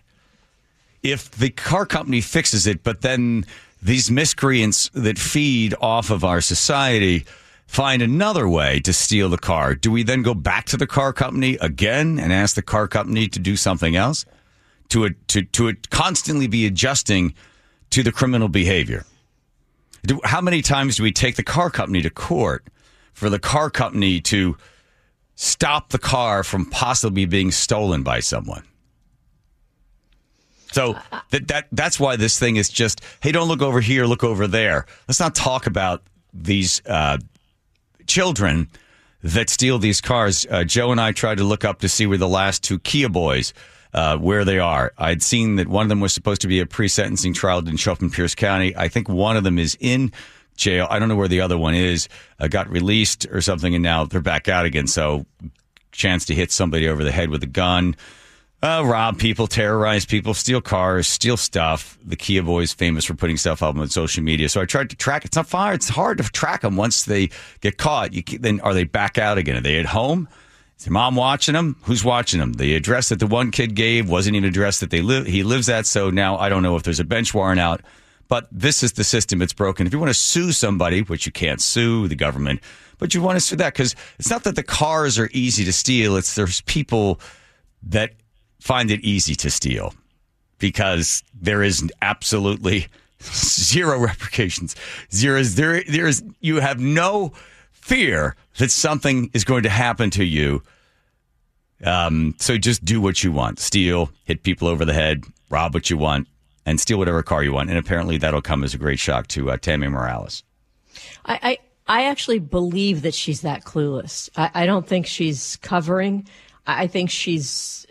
If 1.02 1.32
the 1.32 1.50
car 1.50 1.86
company 1.86 2.22
fixes 2.22 2.66
it, 2.68 2.84
but 2.84 3.02
then 3.02 3.46
these 3.82 4.10
miscreants 4.10 4.90
that 4.94 5.20
feed 5.20 5.76
off 5.82 6.10
of 6.10 6.24
our 6.24 6.42
society 6.42 7.26
find 7.68 8.02
another 8.02 8.48
way 8.48 8.80
to 8.82 8.94
steal 8.94 9.30
the 9.30 9.38
car, 9.38 9.76
do 9.76 9.92
we 9.92 10.04
then 10.04 10.22
go 10.22 10.34
back 10.34 10.66
to 10.66 10.78
the 10.78 10.88
car 10.88 11.12
company 11.12 11.58
again 11.60 12.20
and 12.20 12.32
ask 12.32 12.56
the 12.56 12.62
car 12.62 12.88
company 12.88 13.28
to 13.28 13.40
do 13.40 13.56
something 13.56 13.96
else? 13.96 14.26
To 14.90 15.06
it, 15.06 15.28
to 15.30 15.42
to 15.42 15.70
it 15.70 15.90
constantly 15.90 16.46
be 16.46 16.68
adjusting 16.68 17.34
to 17.90 18.04
the 18.04 18.12
criminal 18.12 18.48
behavior. 18.48 19.06
Do, 20.06 20.20
how 20.24 20.42
many 20.42 20.62
times 20.62 20.98
do 20.98 21.04
we 21.04 21.12
take 21.12 21.36
the 21.36 21.44
car 21.44 21.70
company 21.70 22.02
to 22.04 22.10
court 22.10 22.68
for 23.14 23.30
the 23.30 23.40
car 23.40 23.70
company 23.70 24.20
to 24.22 24.58
stop 25.36 25.90
the 25.90 26.00
car 26.00 26.44
from 26.44 26.66
possibly 26.66 27.26
being 27.26 27.52
stolen 27.52 28.04
by 28.04 28.20
someone. 28.20 28.64
So 30.72 30.98
that 31.30 31.48
that 31.50 31.68
that's 31.72 32.00
why 32.00 32.16
this 32.16 32.40
thing 32.40 32.56
is 32.56 32.70
just 32.70 33.02
hey, 33.22 33.32
don't 33.32 33.48
look 33.48 33.62
over 33.62 33.80
here, 33.80 34.06
look 34.06 34.24
over 34.24 34.48
there. 34.48 34.86
Let's 35.08 35.20
not 35.20 35.36
talk 35.36 35.68
about 35.68 36.02
these 36.34 36.82
uh, 36.88 37.20
children 38.08 38.70
that 39.22 39.50
steal 39.50 39.78
these 39.78 40.02
cars. 40.02 40.48
Uh, 40.50 40.64
Joe 40.64 40.92
and 40.92 41.00
I 41.00 41.12
tried 41.12 41.38
to 41.38 41.44
look 41.44 41.64
up 41.64 41.80
to 41.82 41.90
see 41.90 42.08
where 42.08 42.18
the 42.18 42.28
last 42.28 42.64
two 42.64 42.80
Kia 42.80 43.10
boys. 43.10 43.54
Uh, 43.96 44.18
where 44.18 44.44
they 44.44 44.58
are. 44.58 44.92
I'd 44.98 45.22
seen 45.22 45.58
that 45.58 45.68
one 45.68 45.84
of 45.84 45.90
them 45.90 46.00
was 46.00 46.14
supposed 46.14 46.42
to 46.42 46.48
be 46.48 46.60
a 46.60 46.66
pre-sentencing 46.66 47.36
trial, 47.36 47.62
didn't 47.62 47.80
show 47.80 47.92
up 47.92 48.02
in 48.02 48.10
Pierce 48.10 48.34
County. 48.34 48.76
I 48.76 48.88
think 48.88 49.08
one 49.08 49.38
of 49.38 49.44
them 49.44 49.60
is 49.60 49.78
in 49.80 50.12
jail. 50.56 50.88
I 50.90 51.00
don't 51.00 51.10
know 51.10 51.16
where 51.16 51.28
the 51.28 51.42
other 51.42 51.58
one 51.58 51.74
is. 51.74 52.08
Uh, 52.40 52.48
got 52.48 52.70
released 52.70 53.26
or 53.32 53.42
something, 53.42 53.74
and 53.74 53.84
now 53.84 54.06
they're 54.06 54.22
back 54.22 54.48
out 54.48 54.66
again. 54.66 54.88
So, 54.88 55.26
chance 55.92 56.26
to 56.26 56.36
hit 56.36 56.52
somebody 56.52 56.88
over 56.88 57.04
the 57.04 57.12
head 57.12 57.30
with 57.30 57.44
a 57.44 57.48
gun, 57.48 57.96
uh, 58.64 58.82
rob 58.86 59.20
people, 59.20 59.46
terrorize 59.46 60.06
people, 60.06 60.34
steal 60.34 60.62
cars, 60.62 61.06
steal 61.06 61.36
stuff. 61.36 61.98
The 62.04 62.16
Kia 62.16 62.42
boys 62.42 62.72
famous 62.72 63.04
for 63.04 63.14
putting 63.14 63.36
stuff 63.36 63.62
up 63.62 63.76
on 63.76 63.88
social 63.90 64.24
media. 64.24 64.48
So 64.48 64.62
I 64.62 64.66
tried 64.66 64.90
to 64.92 64.96
track. 64.96 65.26
It's 65.26 65.36
not 65.36 65.48
far. 65.48 65.74
It's 65.74 65.90
hard 65.90 66.18
to 66.20 66.24
track 66.24 66.62
them 66.62 66.78
once 66.78 67.04
they 67.04 67.30
get 67.60 67.78
caught. 67.78 68.14
You 68.14 68.24
can, 68.24 68.42
then 68.42 68.62
are 68.62 68.74
they 68.74 68.86
back 68.86 69.18
out 69.18 69.38
again? 69.38 69.58
Are 69.58 69.62
they 69.62 69.80
at 69.80 69.86
home? 69.88 70.30
Is 70.80 70.86
your 70.86 70.94
mom 70.94 71.16
watching 71.16 71.54
them? 71.54 71.76
Who's 71.84 72.06
watching 72.06 72.40
them? 72.40 72.54
The 72.54 72.74
address 72.76 73.10
that 73.10 73.20
the 73.20 73.28
one 73.28 73.52
kid 73.52 73.76
gave 73.76 74.10
wasn't 74.10 74.38
even 74.38 74.46
an 74.46 74.50
address 74.50 74.80
that 74.80 74.92
they 74.92 75.02
live. 75.02 75.26
He 75.26 75.44
lives 75.44 75.68
at. 75.68 75.86
So 75.86 76.10
now 76.10 76.38
I 76.38 76.48
don't 76.48 76.64
know 76.64 76.78
if 76.78 76.84
there's 76.84 77.02
a 77.02 77.06
bench 77.06 77.34
warrant 77.34 77.60
out. 77.60 77.82
But 78.28 78.48
this 78.52 78.84
is 78.84 78.94
the 78.94 79.04
system. 79.04 79.42
It's 79.42 79.54
broken. 79.54 79.86
If 79.86 79.94
you 79.94 80.00
want 80.00 80.10
to 80.10 80.20
sue 80.20 80.52
somebody, 80.52 81.02
which 81.02 81.26
you 81.26 81.32
can't 81.32 81.62
sue 81.62 82.08
the 82.08 82.16
government, 82.16 82.62
but 82.98 83.14
you 83.14 83.22
want 83.22 83.36
to 83.36 83.42
sue 83.42 83.58
that 83.58 83.74
because 83.74 83.96
it's 84.18 84.30
not 84.30 84.44
that 84.44 84.56
the 84.56 84.64
cars 84.64 85.20
are 85.20 85.30
easy 85.34 85.66
to 85.66 85.74
steal. 85.74 86.16
It's 86.16 86.36
there's 86.36 86.62
people 86.62 87.20
that 87.84 88.14
find 88.60 88.92
it 88.92 89.02
easy 89.02 89.36
to 89.36 89.50
steal 89.50 89.94
because 90.58 91.24
there 91.34 91.62
is 91.62 91.92
absolutely 92.02 92.88
Zero 93.32 94.00
repercussions. 94.00 94.76
Zero. 95.12 95.40
is 95.40 95.56
There, 95.56 95.84
there 95.88 96.08
is. 96.08 96.24
You 96.42 96.60
have 96.60 96.80
no 96.80 97.32
fear 97.72 98.36
that 98.58 98.72
something 98.72 99.30
is 99.34 99.44
going 99.44 99.64
to 99.64 99.70
happen 99.70 100.10
to 100.12 100.24
you. 100.24 100.62
Um, 101.84 102.36
so 102.38 102.58
just 102.58 102.86
do 102.86 103.02
what 103.02 103.24
you 103.24 103.32
want. 103.32 103.60
Steal, 103.60 104.10
hit 104.26 104.44
people 104.44 104.68
over 104.68 104.86
the 104.86 104.94
head, 104.94 105.26
rob 105.50 105.74
what 105.74 105.90
you 105.90 105.98
want, 105.98 106.28
and 106.66 106.80
steal 106.80 106.98
whatever 106.98 107.24
car 107.24 107.44
you 107.44 107.54
want. 107.54 107.70
And 107.70 107.78
apparently 107.78 108.18
that'll 108.18 108.42
come 108.42 108.64
as 108.64 108.74
a 108.74 108.78
great 108.78 109.00
shock 109.00 109.28
to 109.28 109.52
uh, 109.52 109.58
Tammy 109.58 109.88
Morales. 109.88 110.44
I, 111.26 111.58
I, 111.88 112.02
I 112.02 112.04
actually 112.06 112.40
believe 112.40 113.02
that 113.02 113.14
she's 113.14 113.42
that 113.42 113.64
clueless. 113.64 114.30
I, 114.36 114.52
I 114.54 114.66
don't 114.66 114.88
think 114.88 115.06
she's 115.06 115.58
covering. 115.58 116.28
I 116.66 116.88
think 116.88 117.10
she's 117.10 117.86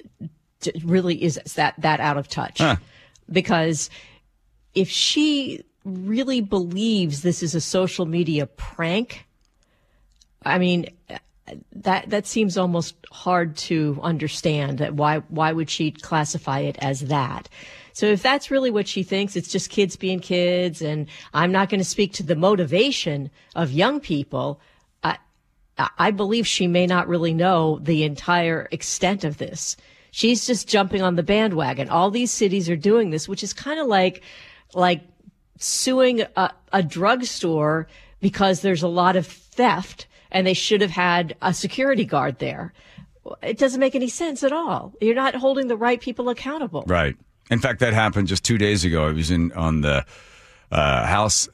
really 0.85 1.23
is 1.23 1.41
that 1.57 1.75
that 1.79 2.01
out 2.01 2.17
of 2.17 2.29
touch. 2.29 2.59
Huh. 2.59 2.77
Because 3.31 3.91
if 4.75 4.89
she 4.89 5.65
really 5.85 6.41
believes 6.41 7.23
this 7.23 7.43
is 7.43 7.55
a 7.55 7.61
social 7.61 8.07
media 8.07 8.47
prank, 8.47 9.27
I 10.45 10.59
mean, 10.59 10.87
that 11.73 12.09
that 12.11 12.27
seems 12.27 12.57
almost 12.57 12.95
hard 13.11 13.57
to 13.57 13.99
understand. 14.03 14.79
That 14.79 14.95
why 14.95 15.19
why 15.29 15.53
would 15.53 15.69
she 15.69 15.91
classify 15.91 16.61
it 16.61 16.79
as 16.81 17.01
that? 17.03 17.49
So 17.93 18.07
if 18.07 18.23
that's 18.23 18.51
really 18.51 18.71
what 18.71 18.89
she 18.89 19.03
thinks, 19.03 19.37
it's 19.37 19.49
just 19.49 19.71
kids 19.71 19.97
being 19.97 20.21
kids, 20.21 20.83
and 20.83 21.09
I'm 21.35 21.53
not 21.53 21.69
going 21.69 21.81
to 21.81 21.85
speak 21.85 22.13
to 22.15 22.23
the 22.23 22.37
motivation 22.37 23.31
of 23.55 23.71
young 23.71 24.01
people. 24.01 24.61
I 25.99 26.11
believe 26.11 26.47
she 26.47 26.67
may 26.67 26.87
not 26.87 27.09
really 27.09 27.33
know 27.33 27.79
the 27.81 28.05
entire 28.05 28.69
extent 28.71 29.25
of 29.25 29.39
this. 29.39 29.77
She's 30.11 30.47
just 30.47 30.69
jumping 30.69 31.03
on 31.03 31.17
the 31.17 31.23
bandwagon. 31.23 31.89
All 31.89 32.11
these 32.11 32.31
cities 32.31 32.69
are 32.69 32.77
doing 32.77 33.11
this, 33.11 33.27
which 33.27 33.43
is 33.43 33.53
kind 33.55 33.81
of 33.81 33.87
like 33.87 34.23
like 34.75 35.03
suing 35.59 36.23
a, 36.37 36.51
a 36.73 36.83
drugstore 36.83 37.87
because 38.21 38.61
there's 38.61 38.83
a 38.83 38.89
lot 38.89 39.17
of 39.17 39.27
theft 39.27 40.07
and 40.31 40.47
they 40.47 40.55
should 40.55 40.81
have 40.83 40.91
had 40.91 41.37
a 41.41 41.55
security 41.55 42.05
guard 42.05 42.39
there. 42.39 42.73
It 43.43 43.59
doesn't 43.59 43.81
make 43.81 43.95
any 43.95 44.09
sense 44.09 44.43
at 44.43 44.53
all. 44.53 44.93
You're 45.01 45.15
not 45.15 45.35
holding 45.35 45.69
the 45.69 45.77
right 45.77 46.01
people 46.01 46.29
accountable. 46.29 46.85
Right. 46.87 47.17
In 47.51 47.59
fact, 47.59 47.81
that 47.81 47.93
happened 47.93 48.29
just 48.29 48.45
two 48.45 48.59
days 48.59 48.85
ago. 48.85 49.07
I 49.07 49.13
was 49.13 49.31
in 49.31 49.53
on 49.53 49.81
the 49.83 50.05
uh, 50.71 51.07
House 51.07 51.49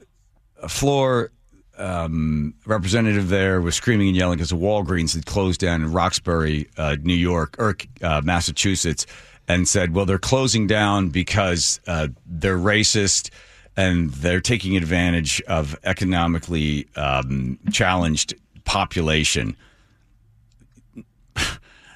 floor. 0.69 1.31
Um, 1.77 2.55
representative 2.67 3.29
there 3.29 3.61
was 3.61 3.77
screaming 3.77 4.09
and 4.09 4.17
yelling 4.17 4.39
because 4.39 4.51
the 4.51 4.57
Walgreens 4.57 5.15
had 5.15 5.27
closed 5.27 5.61
down 5.61 5.83
in 5.83 5.93
Roxbury, 5.93 6.69
uh, 6.77 6.97
New 7.03 7.15
York 7.15 7.55
or 7.59 7.77
uh, 8.03 8.21
Massachusetts, 8.25 9.07
and 9.47 9.69
said, 9.69 9.95
"Well, 9.95 10.05
they're 10.05 10.19
closing 10.19 10.67
down 10.67 11.09
because 11.11 11.81
uh, 11.87 12.09
they're 12.27 12.59
racist." 12.59 13.31
And 13.77 14.11
they're 14.11 14.41
taking 14.41 14.77
advantage 14.77 15.41
of 15.43 15.79
economically 15.85 16.89
um, 16.97 17.61
challenged 17.71 18.35
population. 18.65 19.57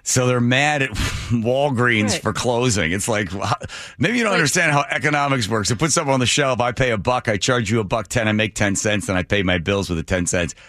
So 0.04 0.26
they're 0.26 0.40
mad 0.40 0.82
at 0.82 0.90
Walgreens 1.30 2.10
Right. 2.10 2.22
for 2.22 2.32
closing. 2.32 2.90
It's 2.92 3.06
like 3.08 3.30
maybe 3.98 4.16
you 4.18 4.24
don't 4.24 4.32
Like- 4.32 4.38
understand 4.38 4.72
how 4.72 4.84
economics 4.90 5.48
works. 5.48 5.70
I 5.70 5.76
put 5.76 5.92
something 5.92 6.12
on 6.12 6.20
the 6.20 6.26
shelf. 6.26 6.60
I 6.60 6.72
pay 6.72 6.90
a 6.90 6.98
buck. 6.98 7.28
I 7.28 7.36
charge 7.36 7.70
you 7.70 7.80
a 7.80 7.84
buck 7.84 8.08
ten. 8.08 8.26
I 8.28 8.32
make 8.32 8.54
ten 8.54 8.74
cents, 8.76 9.08
and 9.08 9.16
I 9.16 9.22
pay 9.22 9.42
my 9.42 9.58
bills 9.58 9.88
with 9.88 9.98
the 9.98 10.04
ten 10.04 10.26
cents. 10.26 10.54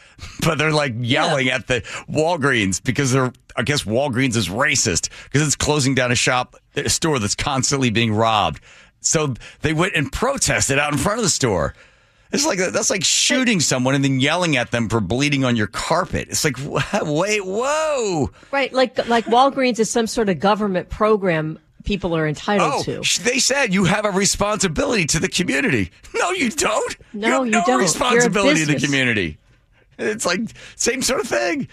But 0.46 0.58
they're 0.58 0.72
like 0.72 0.94
yelling 1.00 1.50
at 1.50 1.68
the 1.68 1.82
Walgreens 2.10 2.82
because 2.84 3.12
they're. 3.12 3.34
I 3.56 3.62
guess 3.64 3.84
Walgreens 3.84 4.36
is 4.36 4.48
racist 4.50 5.10
because 5.26 5.46
it's 5.46 5.56
closing 5.56 5.94
down 5.96 6.12
a 6.12 6.16
shop, 6.16 6.56
a 6.76 6.90
store 6.90 7.20
that's 7.20 7.36
constantly 7.36 7.90
being 7.92 8.12
robbed. 8.14 8.62
So 9.02 9.34
they 9.62 9.74
went 9.74 9.94
and 9.96 10.12
protested 10.12 10.80
out 10.80 10.92
in 10.92 10.98
front 10.98 11.20
of 11.20 11.24
the 11.24 11.30
store. 11.30 11.74
It's 12.34 12.46
like 12.48 12.58
that's 12.58 12.90
like 12.90 13.04
shooting 13.04 13.60
someone 13.60 13.94
and 13.94 14.04
then 14.04 14.20
yelling 14.20 14.58
at 14.58 14.72
them 14.72 14.90
for 14.90 15.00
bleeding 15.00 15.46
on 15.46 15.56
your 15.56 15.68
carpet. 15.68 16.30
It's 16.30 16.44
like 16.44 16.58
wait, 17.04 17.46
whoa. 17.46 18.32
Right. 18.52 18.74
Like 18.74 19.08
like 19.08 19.26
Walgreens 19.26 19.80
is 19.80 19.90
some 19.90 20.08
sort 20.08 20.30
of 20.30 20.40
government 20.40 20.90
program 20.90 21.60
people 21.84 22.16
are 22.16 22.28
entitled 22.28 22.72
Oh, 22.88 23.02
to. 23.02 23.24
they 23.24 23.40
said 23.40 23.74
you 23.74 23.84
have 23.84 24.06
a 24.06 24.12
responsibility 24.12 25.06
to 25.06 25.20
the 25.20 25.28
community. 25.30 25.92
No, 26.16 26.32
you 26.32 26.50
don't. 26.52 26.96
No, 27.14 27.28
you, 27.28 27.34
have 27.34 27.46
you 27.46 27.52
no 27.52 27.64
don't. 27.66 27.80
Responsibility 27.82 28.66
to 28.66 28.74
the 28.74 28.80
community. 28.80 29.38
It's 29.98 30.26
like 30.26 30.40
same 30.76 31.02
sort 31.02 31.20
of 31.20 31.28
thing. 31.28 31.68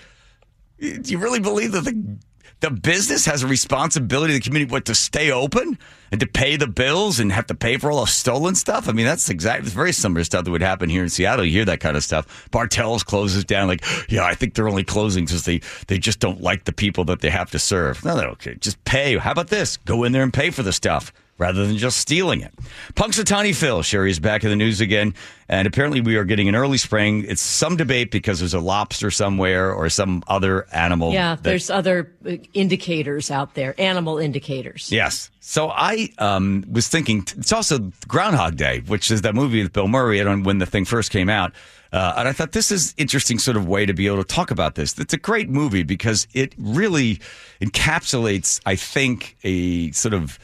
Do 0.80 1.00
you 1.04 1.18
really 1.18 1.40
believe 1.40 1.72
that 1.72 1.84
the 1.84 2.16
the 2.60 2.70
business 2.70 3.24
has 3.26 3.42
a 3.42 3.46
responsibility 3.46 4.32
to 4.34 4.38
the 4.40 4.44
community, 4.44 4.70
what 4.72 4.84
to 4.86 4.94
stay 4.94 5.30
open 5.30 5.78
and 6.10 6.20
to 6.20 6.26
pay 6.26 6.56
the 6.56 6.66
bills 6.66 7.20
and 7.20 7.32
have 7.32 7.46
to 7.46 7.54
pay 7.54 7.76
for 7.76 7.90
all 7.90 8.00
the 8.00 8.10
stolen 8.10 8.54
stuff? 8.54 8.88
I 8.88 8.92
mean, 8.92 9.06
that's 9.06 9.28
exactly 9.28 9.66
it's 9.66 9.74
very 9.74 9.92
similar 9.92 10.24
stuff 10.24 10.44
that 10.44 10.50
would 10.50 10.62
happen 10.62 10.88
here 10.88 11.02
in 11.02 11.08
Seattle. 11.08 11.44
You 11.44 11.52
hear 11.52 11.64
that 11.66 11.80
kind 11.80 11.96
of 11.96 12.02
stuff. 12.02 12.48
Bartell's 12.50 13.02
closes 13.02 13.44
down, 13.44 13.68
like, 13.68 13.84
yeah, 14.08 14.24
I 14.24 14.34
think 14.34 14.54
they're 14.54 14.68
only 14.68 14.84
closing 14.84 15.24
because 15.24 15.44
they 15.44 15.60
they 15.86 15.98
just 15.98 16.20
don't 16.20 16.40
like 16.40 16.64
the 16.64 16.72
people 16.72 17.04
that 17.04 17.20
they 17.20 17.30
have 17.30 17.50
to 17.52 17.58
serve. 17.58 18.04
No, 18.04 18.16
no, 18.16 18.28
okay, 18.30 18.54
just 18.54 18.82
pay. 18.84 19.16
How 19.16 19.32
about 19.32 19.48
this? 19.48 19.76
Go 19.78 20.04
in 20.04 20.12
there 20.12 20.22
and 20.22 20.32
pay 20.32 20.50
for 20.50 20.62
the 20.62 20.72
stuff 20.72 21.12
rather 21.40 21.66
than 21.66 21.78
just 21.78 21.96
stealing 21.96 22.42
it. 22.42 22.52
Punxsutawney 22.94 23.54
Phil, 23.54 23.82
Sherry 23.82 24.10
is 24.10 24.20
back 24.20 24.44
in 24.44 24.50
the 24.50 24.56
news 24.56 24.82
again, 24.82 25.14
and 25.48 25.66
apparently 25.66 26.02
we 26.02 26.16
are 26.16 26.24
getting 26.24 26.48
an 26.50 26.54
early 26.54 26.76
spring. 26.76 27.24
It's 27.26 27.40
some 27.40 27.76
debate 27.76 28.10
because 28.10 28.40
there's 28.40 28.52
a 28.52 28.60
lobster 28.60 29.10
somewhere 29.10 29.72
or 29.72 29.88
some 29.88 30.22
other 30.28 30.66
animal. 30.72 31.12
yeah, 31.14 31.36
that- 31.36 31.42
there's 31.42 31.70
other 31.70 32.12
uh, 32.26 32.36
indicators 32.52 33.30
out 33.30 33.54
there, 33.54 33.74
animal 33.80 34.18
indicators. 34.18 34.92
Yes. 34.92 35.30
So 35.40 35.70
I 35.70 36.10
um, 36.18 36.62
was 36.70 36.88
thinking 36.88 37.24
it's 37.38 37.52
also 37.52 37.90
Groundhog 38.06 38.56
Day, 38.56 38.80
which 38.86 39.10
is 39.10 39.22
that 39.22 39.34
movie 39.34 39.62
with 39.62 39.72
Bill 39.72 39.88
Murray. 39.88 40.20
I 40.20 40.24
don't 40.24 40.42
when 40.42 40.58
the 40.58 40.66
thing 40.66 40.84
first 40.84 41.10
came 41.10 41.30
out, 41.30 41.52
uh, 41.90 42.14
and 42.18 42.28
I 42.28 42.32
thought 42.32 42.52
this 42.52 42.70
is 42.70 42.94
interesting 42.98 43.38
sort 43.38 43.56
of 43.56 43.66
way 43.66 43.86
to 43.86 43.94
be 43.94 44.06
able 44.06 44.18
to 44.18 44.24
talk 44.24 44.50
about 44.50 44.74
this. 44.74 44.96
It's 44.98 45.14
a 45.14 45.18
great 45.18 45.48
movie 45.48 45.82
because 45.82 46.28
it 46.34 46.54
really 46.58 47.18
encapsulates, 47.62 48.60
I 48.66 48.76
think, 48.76 49.38
a 49.42 49.90
sort 49.92 50.12
of 50.12 50.38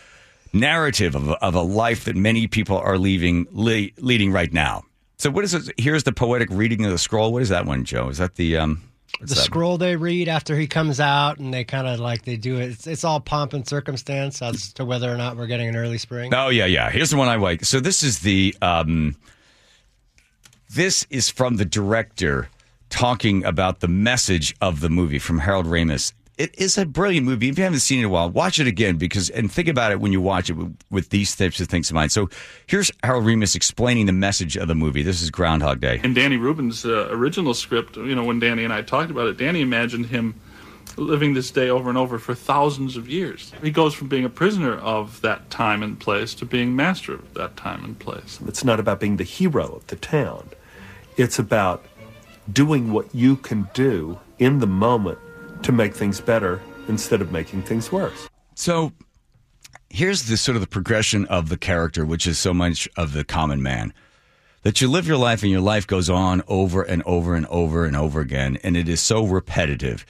narrative 0.60 1.14
of, 1.14 1.30
of 1.30 1.54
a 1.54 1.60
life 1.62 2.04
that 2.04 2.16
many 2.16 2.46
people 2.46 2.78
are 2.78 2.98
leaving 2.98 3.46
le- 3.50 3.90
leading 3.98 4.32
right 4.32 4.52
now. 4.52 4.82
So 5.18 5.30
what 5.30 5.44
is 5.44 5.54
it? 5.54 5.72
Here's 5.78 6.04
the 6.04 6.12
poetic 6.12 6.48
reading 6.50 6.84
of 6.84 6.90
the 6.90 6.98
scroll. 6.98 7.32
What 7.32 7.42
is 7.42 7.48
that 7.48 7.66
one, 7.66 7.84
Joe? 7.84 8.08
Is 8.08 8.18
that 8.18 8.34
the 8.34 8.56
um? 8.56 8.82
the 9.20 9.26
that? 9.26 9.36
scroll 9.36 9.78
they 9.78 9.96
read 9.96 10.28
after 10.28 10.56
he 10.56 10.66
comes 10.66 11.00
out, 11.00 11.38
and 11.38 11.52
they 11.52 11.64
kind 11.64 11.86
of 11.86 12.00
like 12.00 12.22
they 12.24 12.36
do 12.36 12.56
it. 12.56 12.70
It's, 12.70 12.86
it's 12.86 13.04
all 13.04 13.20
pomp 13.20 13.52
and 13.54 13.66
circumstance 13.66 14.42
as 14.42 14.72
to 14.74 14.84
whether 14.84 15.10
or 15.10 15.16
not 15.16 15.36
we're 15.36 15.46
getting 15.46 15.68
an 15.68 15.76
early 15.76 15.98
spring. 15.98 16.34
Oh 16.34 16.48
yeah, 16.48 16.66
yeah. 16.66 16.90
Here's 16.90 17.10
the 17.10 17.16
one 17.16 17.28
I 17.28 17.36
like. 17.36 17.64
So 17.64 17.80
this 17.80 18.02
is 18.02 18.20
the 18.20 18.54
um, 18.60 19.16
this 20.74 21.06
is 21.10 21.30
from 21.30 21.56
the 21.56 21.64
director 21.64 22.48
talking 22.90 23.44
about 23.44 23.80
the 23.80 23.88
message 23.88 24.54
of 24.60 24.80
the 24.80 24.90
movie 24.90 25.18
from 25.18 25.38
Harold 25.38 25.66
Ramis. 25.66 26.12
It 26.38 26.54
is 26.58 26.76
a 26.76 26.84
brilliant 26.84 27.24
movie. 27.24 27.48
If 27.48 27.56
you 27.56 27.64
haven't 27.64 27.80
seen 27.80 27.98
it 27.98 28.02
in 28.02 28.06
a 28.06 28.10
while, 28.10 28.28
watch 28.28 28.58
it 28.58 28.66
again 28.66 28.98
because 28.98 29.30
and 29.30 29.50
think 29.50 29.68
about 29.68 29.90
it 29.90 30.00
when 30.00 30.12
you 30.12 30.20
watch 30.20 30.50
it 30.50 30.52
with, 30.52 30.76
with 30.90 31.08
these 31.08 31.34
types 31.34 31.60
of 31.60 31.68
things 31.68 31.90
in 31.90 31.94
mind. 31.94 32.12
So 32.12 32.28
here's 32.66 32.90
Harold 33.02 33.24
Ramis 33.24 33.56
explaining 33.56 34.04
the 34.04 34.12
message 34.12 34.54
of 34.54 34.68
the 34.68 34.74
movie. 34.74 35.02
This 35.02 35.22
is 35.22 35.30
Groundhog 35.30 35.80
Day. 35.80 35.98
In 36.04 36.12
Danny 36.12 36.36
Rubin's 36.36 36.84
uh, 36.84 37.08
original 37.10 37.54
script, 37.54 37.96
you 37.96 38.14
know, 38.14 38.24
when 38.24 38.38
Danny 38.38 38.64
and 38.64 38.72
I 38.72 38.82
talked 38.82 39.10
about 39.10 39.28
it, 39.28 39.38
Danny 39.38 39.62
imagined 39.62 40.06
him 40.06 40.38
living 40.98 41.32
this 41.32 41.50
day 41.50 41.70
over 41.70 41.88
and 41.88 41.96
over 41.96 42.18
for 42.18 42.34
thousands 42.34 42.98
of 42.98 43.08
years. 43.08 43.52
He 43.62 43.70
goes 43.70 43.94
from 43.94 44.08
being 44.08 44.26
a 44.26 44.30
prisoner 44.30 44.76
of 44.76 45.22
that 45.22 45.48
time 45.48 45.82
and 45.82 45.98
place 45.98 46.34
to 46.34 46.44
being 46.44 46.76
master 46.76 47.14
of 47.14 47.32
that 47.32 47.56
time 47.56 47.82
and 47.82 47.98
place. 47.98 48.38
It's 48.46 48.64
not 48.64 48.78
about 48.78 49.00
being 49.00 49.16
the 49.16 49.24
hero 49.24 49.76
of 49.76 49.86
the 49.86 49.96
town. 49.96 50.50
It's 51.16 51.38
about 51.38 51.82
doing 52.52 52.92
what 52.92 53.14
you 53.14 53.36
can 53.36 53.68
do 53.72 54.18
in 54.38 54.58
the 54.58 54.66
moment 54.66 55.18
to 55.62 55.72
make 55.72 55.94
things 55.94 56.20
better 56.20 56.60
instead 56.88 57.20
of 57.20 57.32
making 57.32 57.62
things 57.62 57.90
worse. 57.90 58.28
So 58.54 58.92
here's 59.90 60.24
the 60.24 60.36
sort 60.36 60.56
of 60.56 60.60
the 60.60 60.68
progression 60.68 61.26
of 61.26 61.48
the 61.48 61.56
character, 61.56 62.04
which 62.04 62.26
is 62.26 62.38
so 62.38 62.54
much 62.54 62.88
of 62.96 63.12
the 63.12 63.24
common 63.24 63.62
man. 63.62 63.92
That 64.62 64.80
you 64.80 64.88
live 64.88 65.06
your 65.06 65.16
life 65.16 65.42
and 65.42 65.52
your 65.52 65.60
life 65.60 65.86
goes 65.86 66.10
on 66.10 66.42
over 66.48 66.82
and 66.82 67.02
over 67.04 67.36
and 67.36 67.46
over 67.46 67.84
and 67.84 67.96
over 67.96 68.20
again, 68.20 68.58
and 68.64 68.76
it 68.76 68.88
is 68.88 69.00
so 69.00 69.24
repetitive. 69.24 70.04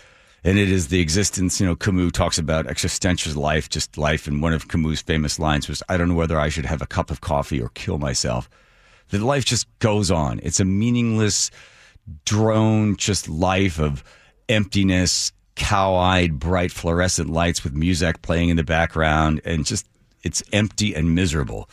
And 0.44 0.58
it 0.58 0.70
is 0.70 0.88
the 0.88 1.00
existence, 1.00 1.60
you 1.60 1.66
know, 1.66 1.74
Camus 1.74 2.12
talks 2.12 2.38
about 2.38 2.68
existential 2.68 3.34
life, 3.34 3.68
just 3.68 3.98
life. 3.98 4.28
And 4.28 4.40
one 4.40 4.52
of 4.52 4.68
Camus' 4.68 5.02
famous 5.02 5.38
lines 5.38 5.68
was, 5.68 5.82
I 5.88 5.96
don't 5.96 6.08
know 6.08 6.14
whether 6.14 6.38
I 6.38 6.50
should 6.50 6.66
have 6.66 6.80
a 6.80 6.86
cup 6.86 7.10
of 7.10 7.20
coffee 7.20 7.60
or 7.60 7.70
kill 7.70 7.98
myself. 7.98 8.48
That 9.10 9.22
life 9.22 9.44
just 9.44 9.66
goes 9.80 10.10
on. 10.10 10.38
It's 10.42 10.60
a 10.60 10.64
meaningless, 10.64 11.50
drone, 12.24 12.96
just 12.96 13.28
life 13.28 13.80
of 13.80 14.04
emptiness, 14.48 15.32
cow 15.56 15.96
eyed, 15.96 16.38
bright 16.38 16.70
fluorescent 16.70 17.30
lights 17.30 17.64
with 17.64 17.74
music 17.74 18.22
playing 18.22 18.50
in 18.50 18.56
the 18.56 18.64
background, 18.64 19.40
and 19.44 19.66
just 19.66 19.86
it's 20.22 20.42
empty 20.52 20.94
and 20.94 21.14
miserable. 21.14 21.68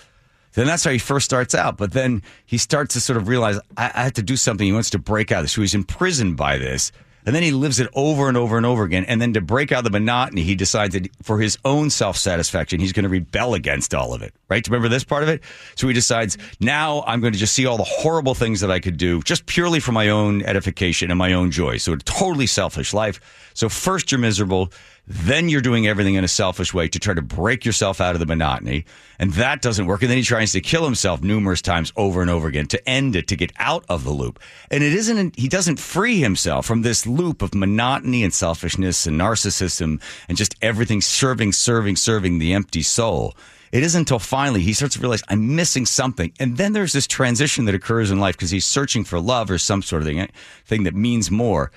Then 0.54 0.68
that's 0.68 0.84
how 0.84 0.92
he 0.92 1.00
first 1.00 1.26
starts 1.26 1.56
out. 1.56 1.78
But 1.78 1.94
then 1.94 2.22
he 2.46 2.58
starts 2.58 2.94
to 2.94 3.02
sort 3.02 3.18
of 3.18 3.28
realize, 3.28 3.60
I, 3.76 3.92
I 3.94 4.04
have 4.04 4.14
to 4.14 4.24
do 4.24 4.38
something. 4.38 4.66
He 4.66 4.74
wants 4.74 4.92
to 4.92 5.00
break 5.00 5.32
out 5.32 5.40
of 5.40 5.46
this. 5.46 5.54
So 5.54 5.62
he's 5.62 5.74
imprisoned 5.74 6.38
by 6.38 6.58
this. 6.58 6.92
And 7.26 7.36
then 7.36 7.44
he 7.44 7.52
lives 7.52 7.80
it 7.80 7.88
over 7.94 8.28
and 8.28 8.38
over 8.38 8.58
and 8.58 8.66
over 8.66 8.84
again. 8.84 9.06
And 9.06 9.22
then 9.22 9.34
to 9.34 9.42
break 9.42 9.72
out 9.72 9.84
the 9.84 9.90
monotony, 9.90 10.44
he 10.44 10.56
decides 10.56 10.94
that 10.94 11.10
for 11.22 11.40
his 11.40 11.58
own 11.64 11.90
self 11.90 12.18
satisfaction, 12.18 12.80
he's 12.80 12.92
going 12.92 13.04
to 13.04 13.10
rebel 13.10 13.54
against 13.54 13.94
all 13.94 14.14
of 14.14 14.22
it. 14.22 14.34
Right? 14.50 14.66
Remember 14.68 14.90
this 14.90 15.04
part 15.04 15.24
of 15.24 15.30
it? 15.30 15.42
So 15.76 15.88
he 15.88 15.94
decides, 15.94 16.38
now 16.60 17.04
I'm 17.08 17.22
going 17.22 17.34
to 17.34 17.40
just 17.40 17.54
see 17.54 17.66
all 17.66 17.78
the 17.78 17.84
horrible 17.84 18.36
things 18.36 18.62
that 18.62 18.72
I 18.72 18.80
could 18.80 18.98
do 18.98 19.22
just 19.22 19.46
purely 19.46 19.80
for 19.80 19.92
my 19.92 20.10
own 20.10 20.44
edification 20.44 21.12
and 21.12 21.18
my 21.18 21.34
own 21.34 21.52
joy. 21.52 21.78
So 21.78 21.94
a 21.94 21.98
totally 21.98 22.48
selfish 22.48 22.94
life. 22.94 23.20
So 23.54 23.70
first 23.70 24.12
you're 24.12 24.20
miserable. 24.20 24.72
Then 25.06 25.50
you're 25.50 25.62
doing 25.62 25.86
everything 25.86 26.16
in 26.16 26.24
a 26.24 26.30
selfish 26.30 26.74
way 26.74 26.88
to 26.88 26.98
try 26.98 27.14
to 27.14 27.22
break 27.22 27.66
yourself 27.66 28.00
out 28.00 28.16
of 28.16 28.20
the 28.20 28.26
monotony. 28.26 28.86
And 29.20 29.34
that 29.34 29.62
doesn't 29.62 29.86
work. 29.86 30.02
And 30.02 30.10
then 30.10 30.18
he 30.18 30.24
tries 30.24 30.54
to 30.54 30.62
kill 30.62 30.86
himself 30.86 31.22
numerous 31.22 31.62
times 31.62 31.92
over 31.98 32.22
and 32.22 32.30
over 32.30 32.48
again 32.48 32.68
to 32.68 32.90
end 32.90 33.18
it, 33.18 33.28
to 33.28 33.36
get 33.36 33.52
out 33.60 33.84
of 33.90 34.06
the 34.06 34.12
loop. 34.12 34.40
And 34.72 34.82
it 34.82 34.94
isn't, 34.94 35.38
he 35.38 35.50
doesn't 35.50 35.78
free 35.78 36.20
himself 36.20 36.66
from 36.66 36.84
this 36.84 37.06
loop 37.06 37.42
of 37.42 37.54
monotony 37.54 38.24
and 38.24 38.34
selfishness 38.34 39.06
and 39.06 39.20
narcissism 39.20 40.02
and 40.30 40.38
just 40.38 40.56
everything 40.62 41.02
serving, 41.02 41.52
serving, 41.52 41.98
serving 41.98 42.40
the 42.40 42.54
empty 42.54 42.82
soul. 42.82 43.36
It 43.74 43.84
isn't 43.84 44.02
until 44.02 44.20
finally 44.20 44.62
he 44.62 44.72
starts 44.72 44.94
to 44.94 45.02
realize 45.02 45.24
I'm 45.28 45.56
missing 45.56 45.86
something. 45.86 46.32
And 46.40 46.56
then 46.56 46.72
there's 46.72 46.94
this 46.94 47.08
transition 47.08 47.66
that 47.66 47.76
occurs 47.76 48.10
in 48.10 48.22
life 48.22 48.38
because 48.38 48.52
he's 48.52 48.66
searching 48.66 49.04
for 49.04 49.20
love 49.20 49.52
or 49.52 49.58
some 49.58 49.82
sort 49.82 50.02
of 50.04 50.08
thing, 50.08 50.20
eh, 50.20 50.28
thing 50.66 50.84
that 50.84 50.96
means 50.96 51.30
more. 51.30 51.72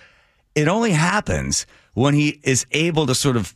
It 0.55 0.69
only 0.69 0.93
happens 0.93 1.67
when 1.97 2.13
he 2.13 2.39
is 2.43 2.67
able 2.73 3.07
to 3.07 3.15
sort 3.15 3.39
of 3.39 3.55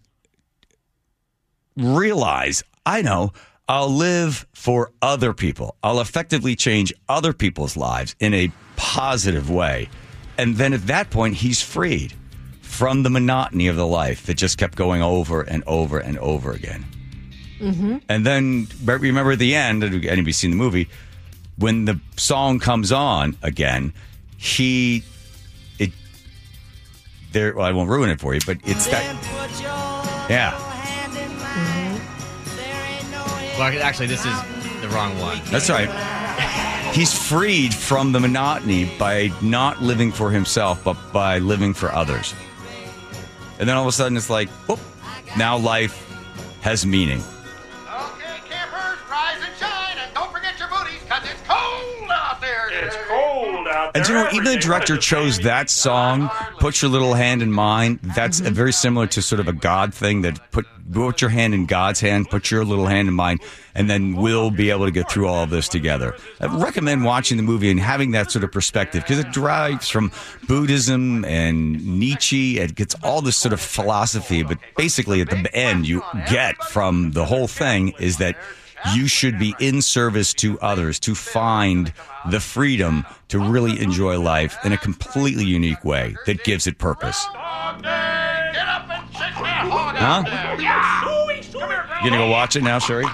realize, 1.76 2.64
I 2.86 3.02
know, 3.02 3.34
I'll 3.68 3.90
live 3.90 4.46
for 4.54 4.92
other 5.02 5.34
people. 5.34 5.76
I'll 5.82 6.00
effectively 6.00 6.56
change 6.56 6.90
other 7.06 7.34
people's 7.34 7.76
lives 7.76 8.16
in 8.18 8.32
a 8.32 8.50
positive 8.76 9.50
way. 9.50 9.90
And 10.38 10.56
then 10.56 10.72
at 10.72 10.86
that 10.86 11.10
point, 11.10 11.34
he's 11.34 11.60
freed 11.60 12.14
from 12.62 13.02
the 13.02 13.10
monotony 13.10 13.68
of 13.68 13.76
the 13.76 13.86
life 13.86 14.24
that 14.24 14.38
just 14.38 14.56
kept 14.56 14.74
going 14.74 15.02
over 15.02 15.42
and 15.42 15.62
over 15.66 15.98
and 15.98 16.16
over 16.16 16.52
again. 16.52 16.86
Mm-hmm. 17.58 17.98
And 18.08 18.24
then 18.24 18.68
remember 18.86 19.32
at 19.32 19.38
the 19.38 19.54
end, 19.54 19.84
anybody 19.84 20.32
seen 20.32 20.50
the 20.50 20.56
movie, 20.56 20.88
when 21.58 21.84
the 21.84 22.00
song 22.16 22.58
comes 22.58 22.90
on 22.90 23.36
again, 23.42 23.92
he 24.38 25.04
there 27.32 27.54
well, 27.54 27.64
I 27.64 27.72
won't 27.72 27.88
ruin 27.90 28.10
it 28.10 28.20
for 28.20 28.34
you, 28.34 28.40
but 28.44 28.58
it's 28.64 28.86
that 28.88 29.04
Yeah. 30.28 30.52
Mm-hmm. 30.52 32.10
Well, 33.58 33.82
actually, 33.82 34.06
this 34.06 34.24
is 34.24 34.34
the 34.80 34.88
wrong 34.88 35.18
one. 35.18 35.40
That's 35.50 35.68
right. 35.68 35.90
He's 36.94 37.12
freed 37.12 37.74
from 37.74 38.12
the 38.12 38.20
monotony 38.20 38.90
by 38.98 39.30
not 39.42 39.80
living 39.80 40.10
for 40.10 40.30
himself, 40.30 40.82
but 40.82 40.96
by 41.12 41.38
living 41.38 41.74
for 41.74 41.92
others. 41.92 42.34
And 43.58 43.68
then 43.68 43.76
all 43.76 43.82
of 43.82 43.88
a 43.88 43.92
sudden 43.92 44.16
it's 44.16 44.30
like, 44.30 44.48
whoop, 44.66 44.80
now 45.36 45.56
life 45.58 46.06
has 46.62 46.84
meaning. 46.86 47.22
And 53.94 54.06
you 54.06 54.14
know, 54.14 54.28
even 54.32 54.44
the 54.44 54.58
director 54.58 54.96
chose 54.96 55.38
that 55.40 55.70
song, 55.70 56.30
"Put 56.58 56.82
Your 56.82 56.90
Little 56.90 57.14
Hand 57.14 57.42
in 57.42 57.52
Mine." 57.52 57.98
That's 58.02 58.40
a 58.40 58.50
very 58.50 58.72
similar 58.72 59.06
to 59.08 59.22
sort 59.22 59.40
of 59.40 59.48
a 59.48 59.52
God 59.52 59.94
thing. 59.94 60.22
That 60.22 60.50
put 60.50 60.66
put 60.92 61.20
your 61.20 61.30
hand 61.30 61.54
in 61.54 61.66
God's 61.66 62.00
hand, 62.00 62.30
put 62.30 62.50
your 62.50 62.64
little 62.64 62.86
hand 62.86 63.08
in 63.08 63.14
mine, 63.14 63.38
and 63.74 63.88
then 63.88 64.14
we'll 64.14 64.50
be 64.50 64.70
able 64.70 64.86
to 64.86 64.90
get 64.90 65.10
through 65.10 65.28
all 65.28 65.44
of 65.44 65.50
this 65.50 65.68
together. 65.68 66.16
I 66.40 66.46
recommend 66.46 67.04
watching 67.04 67.36
the 67.36 67.42
movie 67.42 67.70
and 67.70 67.78
having 67.78 68.10
that 68.12 68.30
sort 68.30 68.44
of 68.44 68.52
perspective 68.52 69.02
because 69.02 69.18
it 69.18 69.32
derives 69.32 69.88
from 69.88 70.12
Buddhism 70.48 71.24
and 71.24 71.84
Nietzsche. 71.98 72.58
It 72.58 72.74
gets 72.74 72.94
all 73.02 73.22
this 73.22 73.36
sort 73.36 73.52
of 73.52 73.60
philosophy, 73.60 74.42
but 74.42 74.58
basically 74.76 75.20
at 75.20 75.30
the 75.30 75.54
end, 75.54 75.86
you 75.86 76.02
get 76.28 76.56
from 76.64 77.12
the 77.12 77.24
whole 77.24 77.46
thing 77.46 77.94
is 77.98 78.16
that 78.18 78.36
you 78.94 79.06
should 79.06 79.38
be 79.38 79.54
in 79.60 79.82
service 79.82 80.34
to 80.34 80.58
others 80.60 80.98
to 81.00 81.14
find 81.14 81.92
the 82.30 82.40
freedom 82.40 83.04
to 83.28 83.38
really 83.38 83.80
enjoy 83.80 84.18
life 84.20 84.56
in 84.64 84.72
a 84.72 84.78
completely 84.78 85.44
unique 85.44 85.84
way 85.84 86.16
that 86.26 86.44
gives 86.44 86.66
it 86.66 86.78
purpose. 86.78 87.24
Huh? 90.02 90.24
You 92.02 92.10
gonna 92.10 92.22
go 92.22 92.30
watch 92.30 92.56
it 92.56 92.62
now, 92.62 92.78
Sherry? 92.78 93.04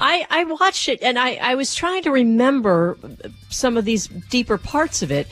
I, 0.00 0.26
I 0.30 0.44
watched 0.44 0.88
it 0.88 1.02
and 1.02 1.18
I, 1.18 1.34
I 1.36 1.54
was 1.54 1.74
trying 1.74 2.02
to 2.04 2.10
remember 2.10 2.96
some 3.48 3.76
of 3.76 3.84
these 3.84 4.06
deeper 4.06 4.58
parts 4.58 5.02
of 5.02 5.10
it. 5.10 5.26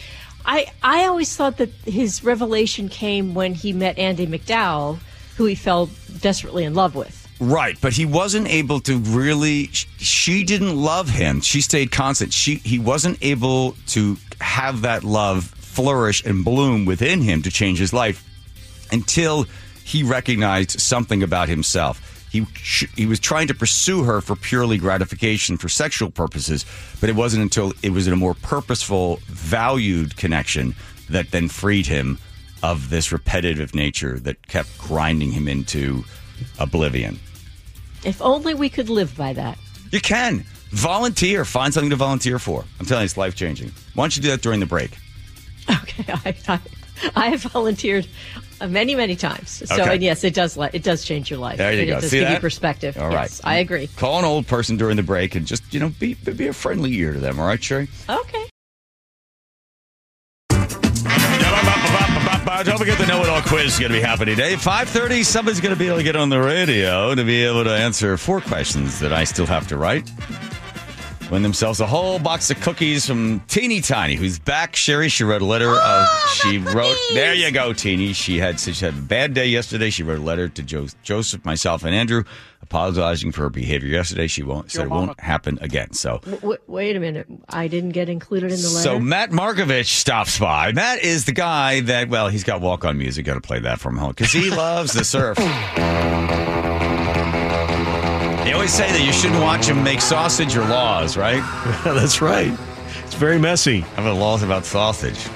I, 0.45 0.67
I 0.83 1.05
always 1.05 1.37
thought 1.37 1.59
that 1.59 1.71
his 1.85 2.25
revelation 2.25 2.89
came 2.89 3.35
when 3.35 3.55
he 3.55 3.73
met 3.73 3.99
Andie 3.99 4.27
MacDowell, 4.27 4.99
who 5.37 5.45
he 5.45 5.55
fell 5.55 5.91
desperately 6.21 6.65
in 6.65 6.75
love 6.75 6.95
with. 6.95 7.26
Right, 7.39 7.77
but 7.81 7.93
he 7.93 8.07
wasn't 8.07 8.49
able 8.49 8.81
to 8.81 8.97
really. 8.97 9.67
She 9.67 10.43
didn't 10.43 10.75
love 10.75 11.11
him. 11.11 11.41
She 11.43 11.61
stayed 11.61 11.91
constant. 11.91 12.33
She 12.33 12.57
he 12.57 12.79
wasn't 12.79 13.19
able 13.21 13.77
to 13.89 14.17
have 14.41 14.83
that 14.83 15.05
love 15.05 15.45
flourish 15.45 16.25
and 16.25 16.45
bloom 16.45 16.87
within 16.87 17.21
him 17.21 17.43
to 17.43 17.51
change 17.51 17.79
his 17.79 17.93
life 17.93 18.25
until 18.91 19.47
he 19.85 20.03
recognized 20.03 20.81
something 20.81 21.23
about 21.23 21.51
himself. 21.51 22.27
He 22.33 22.47
he 22.97 23.05
was 23.05 23.21
trying 23.21 23.49
to 23.49 23.55
pursue 23.55 24.05
her 24.05 24.23
for 24.23 24.35
purely 24.35 24.79
gratification 24.79 25.59
for 25.59 25.69
sexual 25.69 26.11
purposes, 26.11 26.65
but 27.01 27.11
it 27.11 27.17
wasn't 27.17 27.43
until 27.43 27.75
it 27.83 27.91
was 27.91 28.07
in 28.07 28.15
a 28.15 28.17
more 28.17 28.35
purposeful, 28.35 29.21
valued 29.27 30.17
connection 30.17 30.75
that 31.11 31.33
then 31.33 31.49
freed 31.49 31.87
him 31.87 32.19
of 32.63 32.89
this 32.89 33.13
repetitive 33.13 33.75
nature 33.75 34.19
that 34.21 34.49
kept 34.49 34.77
grinding 34.79 35.33
him 35.33 35.47
into 35.47 36.05
oblivion. 36.59 37.19
If 38.05 38.21
only 38.23 38.55
we 38.55 38.69
could 38.69 38.89
live 38.89 39.17
by 39.17 39.33
that. 39.35 39.59
You 39.91 40.01
can 40.01 40.45
volunteer. 40.71 41.45
Find 41.45 41.73
something 41.73 41.91
to 41.91 41.97
volunteer 41.97 42.39
for. 42.39 42.65
I'm 42.81 42.87
telling 42.87 43.03
you, 43.03 43.07
it's 43.07 43.17
life 43.17 43.35
changing. 43.35 43.73
Why 43.95 44.05
don't 44.05 44.17
you 44.17 44.23
do 44.23 44.31
that 44.31 44.43
during 44.43 44.61
the 44.61 44.67
break? 44.67 44.91
Okay, 45.71 46.05
I, 46.25 46.35
I, 46.49 46.61
I 47.15 47.29
have 47.31 47.43
volunteered 47.43 48.07
many, 48.67 48.95
many 48.95 49.17
times. 49.17 49.63
So, 49.67 49.75
Okay. 49.83 49.95
and 49.95 50.03
yes, 50.03 50.25
it 50.25 50.35
does. 50.35 50.57
It 50.73 50.83
does 50.83 51.05
change 51.05 51.31
your 51.31 51.39
life. 51.41 51.59
There 51.59 51.73
you 51.73 51.83
it, 51.83 51.87
go. 51.87 51.99
It 51.99 52.01
does 52.03 52.11
See 52.11 52.19
give 52.19 52.29
you 52.29 52.35
that? 52.35 52.41
perspective. 52.41 52.97
All 52.99 53.11
yes, 53.11 53.43
right. 53.45 53.53
I 53.55 53.57
agree. 53.59 53.89
Call 53.97 54.19
an 54.19 54.25
old 54.25 54.47
person 54.47 54.77
during 54.77 54.97
the 54.97 55.03
break 55.03 55.35
and 55.35 55.47
just 55.47 55.63
you 55.73 55.81
know 55.81 55.91
be 55.99 56.15
be 56.15 56.47
a 56.49 56.53
friendly 56.53 56.93
ear 56.95 57.13
to 57.13 57.21
them. 57.21 57.39
All 57.41 57.47
right, 57.47 57.63
Sherry. 57.63 57.89
Okay. 58.09 58.46
Uh, 62.57 62.63
Don't 62.63 62.79
forget 62.79 62.97
the 62.97 63.07
know-it-all 63.07 63.43
quiz 63.43 63.75
is 63.75 63.79
going 63.79 63.93
to 63.93 63.99
be 63.99 64.03
happening 64.03 64.35
today. 64.35 64.55
5.30, 64.55 65.27
somebody's 65.27 65.61
going 65.61 65.75
to 65.75 65.79
be 65.79 65.89
able 65.89 65.99
to 65.99 66.03
get 66.03 66.17
on 66.17 66.31
the 66.31 66.41
radio 66.41 67.15
to 67.15 67.23
be 67.23 67.45
able 67.45 67.65
to 67.65 67.71
answer 67.71 68.17
four 68.17 68.41
questions 68.41 68.99
that 69.01 69.13
I 69.13 69.25
still 69.25 69.45
have 69.45 69.67
to 69.69 69.77
write. 69.77 70.11
Win 71.31 71.43
themselves 71.43 71.81
a 71.81 71.87
whole 71.87 72.19
box 72.19 72.51
of 72.51 72.59
cookies 72.63 73.07
from 73.07 73.41
Teeny 73.41 73.83
Tiny, 73.83 74.15
who's 74.15 74.39
back. 74.39 74.75
Sherry, 74.75 75.11
she 75.11 75.23
wrote 75.25 75.43
a 75.43 75.45
letter 75.45 75.69
Oh, 75.69 76.07
of, 76.25 76.31
she 76.31 76.57
wrote, 76.57 76.97
there 77.13 77.35
you 77.35 77.51
go, 77.51 77.75
Teeny. 77.75 78.15
She 78.15 78.39
had, 78.39 78.59
she 78.59 78.73
had 78.73 78.95
a 78.95 79.03
bad 79.03 79.35
day 79.35 79.49
yesterday. 79.49 79.91
She 79.91 80.03
wrote 80.03 80.21
a 80.21 80.23
letter 80.23 80.49
to 80.49 80.63
jo- 80.63 80.87
Joseph, 81.03 81.45
myself, 81.45 81.85
and 81.85 81.95
Andrew, 81.95 82.25
apologizing 82.67 83.33
for 83.33 83.43
her 83.43 83.51
behavior 83.51 83.89
yesterday. 83.89 84.27
She 84.27 84.43
won't, 84.43 84.71
said 84.71 84.87
it 84.87 84.91
won't 84.91 85.19
happen 85.21 85.59
again. 85.63 85.93
So, 85.93 86.19
W- 86.25 86.37
w- 86.41 86.59
wait 86.67 86.97
a 86.97 87.01
minute. 87.01 87.27
I 87.49 87.69
didn't 87.69 87.91
get 87.91 88.09
included 88.09 88.51
in 88.53 88.61
the 88.61 88.69
letter. 88.69 88.83
so 88.83 88.99
Matt 89.01 89.31
Markovich 89.31 89.87
stops 89.87 90.39
by. 90.39 90.73
Matt 90.73 91.03
is 91.03 91.25
the 91.25 91.33
guy 91.33 91.81
that, 91.83 92.09
well, 92.09 92.29
he's 92.29 92.45
got 92.45 92.61
walk 92.61 92.85
on 92.85 92.99
music. 92.99 93.25
Got 93.25 93.35
to 93.35 93.41
play 93.41 93.61
that 93.61 93.79
from 93.81 93.97
home 93.97 94.11
because 94.11 94.33
he 94.33 94.51
loves 94.57 94.93
the 94.93 95.05
surf. 95.05 95.39
They 98.45 98.53
always 98.53 98.73
say 98.73 98.91
that 98.93 99.05
you 99.05 99.13
shouldn't 99.13 99.43
watch 99.43 99.67
him 99.67 99.83
make 99.83 100.01
sausage 100.01 100.57
or 100.57 100.65
laws, 100.67 101.17
right? 101.17 101.41
that's 101.85 102.21
right. 102.21 102.53
It's 103.05 103.15
very 103.15 103.39
messy. 103.39 103.81
How 103.81 104.03
about 104.03 104.17
laws 104.19 104.43
about 104.43 104.65
sausage? 104.65 105.27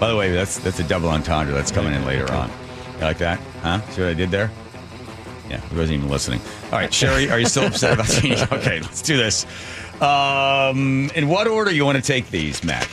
By 0.00 0.08
the 0.08 0.16
way, 0.16 0.32
that's 0.32 0.58
that's 0.58 0.80
a 0.80 0.84
double 0.84 1.08
entendre 1.10 1.54
that's 1.54 1.70
coming 1.70 1.94
in 1.94 2.04
later 2.04 2.30
on. 2.32 2.50
You 2.96 3.00
like 3.02 3.18
that? 3.18 3.38
Huh? 3.62 3.80
See 3.90 4.00
what 4.02 4.10
I 4.10 4.14
did 4.14 4.30
there? 4.30 4.50
Yeah, 5.52 5.60
he 5.68 5.76
wasn't 5.76 5.98
even 5.98 6.08
listening. 6.08 6.40
All 6.66 6.78
right, 6.78 6.92
Sherry, 6.92 7.30
are 7.30 7.38
you 7.38 7.44
still 7.46 7.66
upset 7.66 7.92
about 7.92 8.08
Teeny? 8.08 8.36
Okay, 8.52 8.80
let's 8.80 9.02
do 9.02 9.18
this. 9.18 9.44
Um, 10.00 11.10
in 11.14 11.28
what 11.28 11.46
order 11.46 11.70
you 11.70 11.84
want 11.84 11.96
to 11.96 12.02
take 12.02 12.30
these, 12.30 12.64
Matt? 12.64 12.86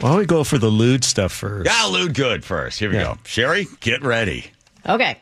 Why 0.00 0.10
don't 0.10 0.18
we 0.18 0.26
go 0.26 0.44
for 0.44 0.58
the 0.58 0.68
lewd 0.68 1.02
stuff 1.04 1.32
first? 1.32 1.66
Yeah, 1.68 1.86
lewd 1.86 2.14
good 2.14 2.44
first. 2.44 2.78
Here 2.78 2.88
we 2.88 2.96
go. 2.96 3.18
Sherry, 3.24 3.66
get 3.80 4.02
ready. 4.02 4.46
Okay. 4.88 5.18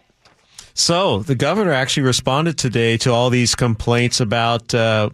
So 0.74 1.20
the 1.20 1.34
governor 1.34 1.72
actually 1.72 2.04
responded 2.04 2.56
today 2.56 2.96
to 2.98 3.10
all 3.10 3.30
these 3.30 3.54
complaints 3.54 4.20
about 4.20 4.72
uh, 4.74 5.10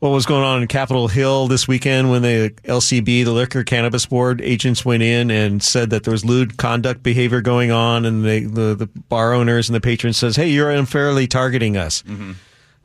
what 0.00 0.10
was 0.10 0.26
going 0.26 0.44
on 0.44 0.62
in 0.62 0.68
Capitol 0.68 1.08
Hill 1.08 1.48
this 1.48 1.68
weekend 1.68 2.10
when 2.10 2.22
the 2.22 2.50
LCB, 2.64 3.24
the 3.24 3.32
Liquor 3.32 3.64
Cannabis 3.64 4.06
Board 4.06 4.40
agents 4.40 4.84
went 4.84 5.02
in 5.02 5.30
and 5.30 5.62
said 5.62 5.90
that 5.90 6.04
there 6.04 6.12
was 6.12 6.24
lewd 6.24 6.56
conduct 6.56 7.02
behavior 7.02 7.40
going 7.40 7.70
on, 7.70 8.04
and 8.04 8.24
they, 8.24 8.40
the 8.40 8.74
the 8.74 8.86
bar 9.08 9.32
owners 9.32 9.68
and 9.68 9.76
the 9.76 9.80
patrons 9.80 10.16
says, 10.16 10.36
"Hey, 10.36 10.48
you're 10.48 10.70
unfairly 10.70 11.26
targeting 11.26 11.76
us." 11.76 12.02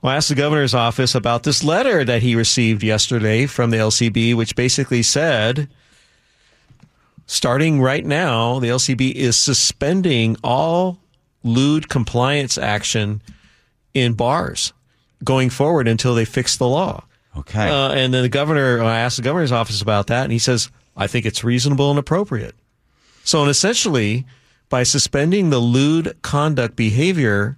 Well, 0.02 0.13
I 0.13 0.18
asked 0.18 0.30
the 0.30 0.36
governor's 0.36 0.76
office 0.76 1.15
about 1.15 1.44
this 1.44 1.63
letter 1.63 2.04
that 2.04 2.22
he 2.22 2.36
received 2.36 2.84
yesterday 2.84 3.48
from 3.48 3.72
the 3.72 3.78
LCB, 3.78 4.36
which 4.36 4.56
basically 4.56 5.02
said 5.02 5.68
starting 7.26 7.82
right 7.82 8.06
now, 8.06 8.60
the 8.60 8.68
LCB 8.68 9.13
is 9.13 9.36
suspending 9.38 10.38
all 10.44 11.00
lewd 11.45 11.88
compliance 11.88 12.58
action 12.58 13.21
in 13.93 14.13
bars 14.13 14.73
going 15.23 15.49
forward 15.49 15.88
until 15.88 16.15
they 16.15 16.25
fix 16.25 16.58
the 16.58 16.67
law. 16.67 17.05
Okay. 17.38 17.69
Uh, 17.69 17.91
and 17.91 18.13
then 18.13 18.23
the 18.23 18.29
governor, 18.29 18.84
I 18.84 18.99
asked 18.99 19.17
the 19.17 19.23
governor's 19.23 19.51
office 19.51 19.81
about 19.81 20.08
that, 20.08 20.23
and 20.23 20.31
he 20.31 20.39
says, 20.39 20.69
I 20.97 21.08
think 21.08 21.25
it's 21.25 21.43
reasonable 21.43 21.89
and 21.89 21.99
appropriate. 21.99 22.55
So, 23.23 23.41
and 23.41 23.49
essentially, 23.49 24.25
by 24.69 24.84
suspending 24.84 25.49
the 25.49 25.60
lewd 25.60 26.17
conduct 26.21 26.75
behavior 26.75 27.58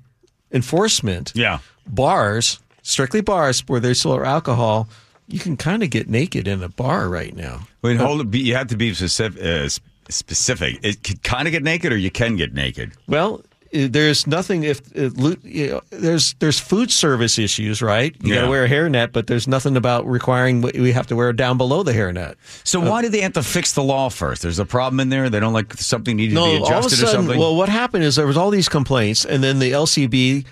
enforcement, 0.52 1.32
yeah, 1.36 1.60
bars, 1.86 2.60
strictly 2.82 3.22
bars 3.22 3.62
where 3.68 3.80
there's 3.80 4.00
still 4.00 4.24
alcohol, 4.26 4.90
you 5.28 5.40
can 5.40 5.58
kind 5.58 5.84
of 5.84 5.90
get 5.90 6.10
naked 6.10 6.48
in 6.48 6.64
a 6.64 6.70
bar 6.70 7.10
right 7.10 7.36
now. 7.36 7.68
Wait, 7.82 7.98
hold 7.98 8.34
it. 8.34 8.40
You 8.40 8.56
have 8.56 8.68
to 8.68 8.78
be 8.78 8.94
specific. 8.94 9.42
Uh, 9.44 9.70
specific. 10.10 10.80
It 10.84 11.04
can 11.04 11.18
kind 11.18 11.48
of 11.48 11.52
get 11.52 11.64
naked, 11.64 11.92
or 11.92 11.98
you 11.98 12.10
can 12.10 12.38
get 12.38 12.54
naked. 12.54 12.94
Well, 13.08 13.42
there's 13.72 14.28
nothing 14.28 14.64
if 14.64 14.80
uh, 14.98 15.10
you 15.44 15.68
know, 15.68 15.82
there's 15.90 16.34
there's 16.36 16.60
food 16.60 16.92
service 16.92 17.38
issues, 17.38 17.82
right? 17.82 18.16
You 18.22 18.34
got 18.36 18.42
to 18.42 18.50
wear 18.50 18.66
a 18.66 18.70
hairnet, 18.70 19.12
but 19.12 19.28
there's 19.28 19.48
nothing 19.48 19.78
about 19.78 20.08
requiring 20.08 20.62
what 20.62 20.76
we 20.76 20.92
have 20.92 21.08
to 21.08 21.16
wear 21.16 21.34
down 21.34 21.58
below 21.58 21.84
the 21.84 21.94
hairnet. 21.94 22.36
So 22.64 22.80
why 22.80 23.02
do 23.02 23.10
they 23.10 23.22
have 23.22 23.34
to 23.34 23.44
fix 23.44 23.74
the 23.74 23.84
law 23.84 24.10
first? 24.10 24.42
There's 24.42 24.60
a 24.60 24.66
problem 24.66 25.00
in 25.00 25.10
there. 25.10 25.30
They 25.30 25.40
don't 25.40 25.54
like 25.54 25.74
something 25.76 26.16
needed 26.16 26.36
to 26.36 26.36
be 26.36 26.40
all 26.42 26.56
of 26.56 26.62
a 26.62 26.66
adjusted 26.66 26.94
or 26.94 27.06
sudden, 27.08 27.22
something. 27.22 27.40
well, 27.40 27.56
what 27.56 27.70
happened 27.70 28.04
is 28.04 28.16
there 28.16 28.28
was 28.28 28.38
all 28.38 28.50
these 28.50 28.70
complaints, 28.70 29.26
and 29.26 29.44
then 29.44 29.60
the 29.60 29.72
LCB. 29.72 30.46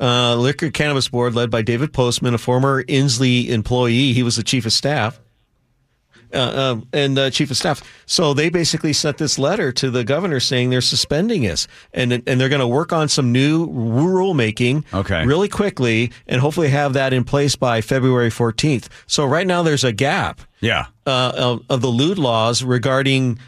Uh, 0.00 0.34
Liquor 0.34 0.70
Cannabis 0.70 1.06
Board, 1.06 1.36
led 1.36 1.48
by 1.48 1.62
David 1.62 1.92
Postman, 1.92 2.34
a 2.34 2.38
former 2.38 2.82
Inslee 2.84 3.50
employee, 3.50 4.12
he 4.12 4.24
was 4.24 4.34
the 4.34 4.42
chief 4.42 4.66
of 4.66 4.72
staff, 4.72 5.20
uh, 6.34 6.72
um, 6.72 6.86
and 6.92 7.18
uh, 7.18 7.30
chief 7.30 7.50
of 7.50 7.56
staff. 7.56 7.82
So 8.06 8.34
they 8.34 8.48
basically 8.50 8.92
sent 8.92 9.18
this 9.18 9.38
letter 9.38 9.72
to 9.72 9.90
the 9.90 10.04
governor 10.04 10.40
saying 10.40 10.70
they're 10.70 10.80
suspending 10.80 11.46
us, 11.46 11.66
and 11.92 12.12
and 12.12 12.40
they're 12.40 12.48
going 12.48 12.60
to 12.60 12.66
work 12.66 12.92
on 12.92 13.08
some 13.08 13.32
new 13.32 13.66
rulemaking, 13.68 14.84
Okay. 14.92 15.24
really 15.26 15.48
quickly, 15.48 16.10
and 16.26 16.40
hopefully 16.40 16.68
have 16.68 16.92
that 16.94 17.12
in 17.12 17.24
place 17.24 17.56
by 17.56 17.80
February 17.80 18.30
14th. 18.30 18.88
So 19.06 19.24
right 19.24 19.46
now 19.46 19.62
there's 19.62 19.84
a 19.84 19.92
gap, 19.92 20.40
yeah, 20.60 20.86
uh, 21.06 21.32
of, 21.36 21.64
of 21.68 21.80
the 21.80 21.88
lewd 21.88 22.18
laws 22.18 22.62
regarding. 22.62 23.38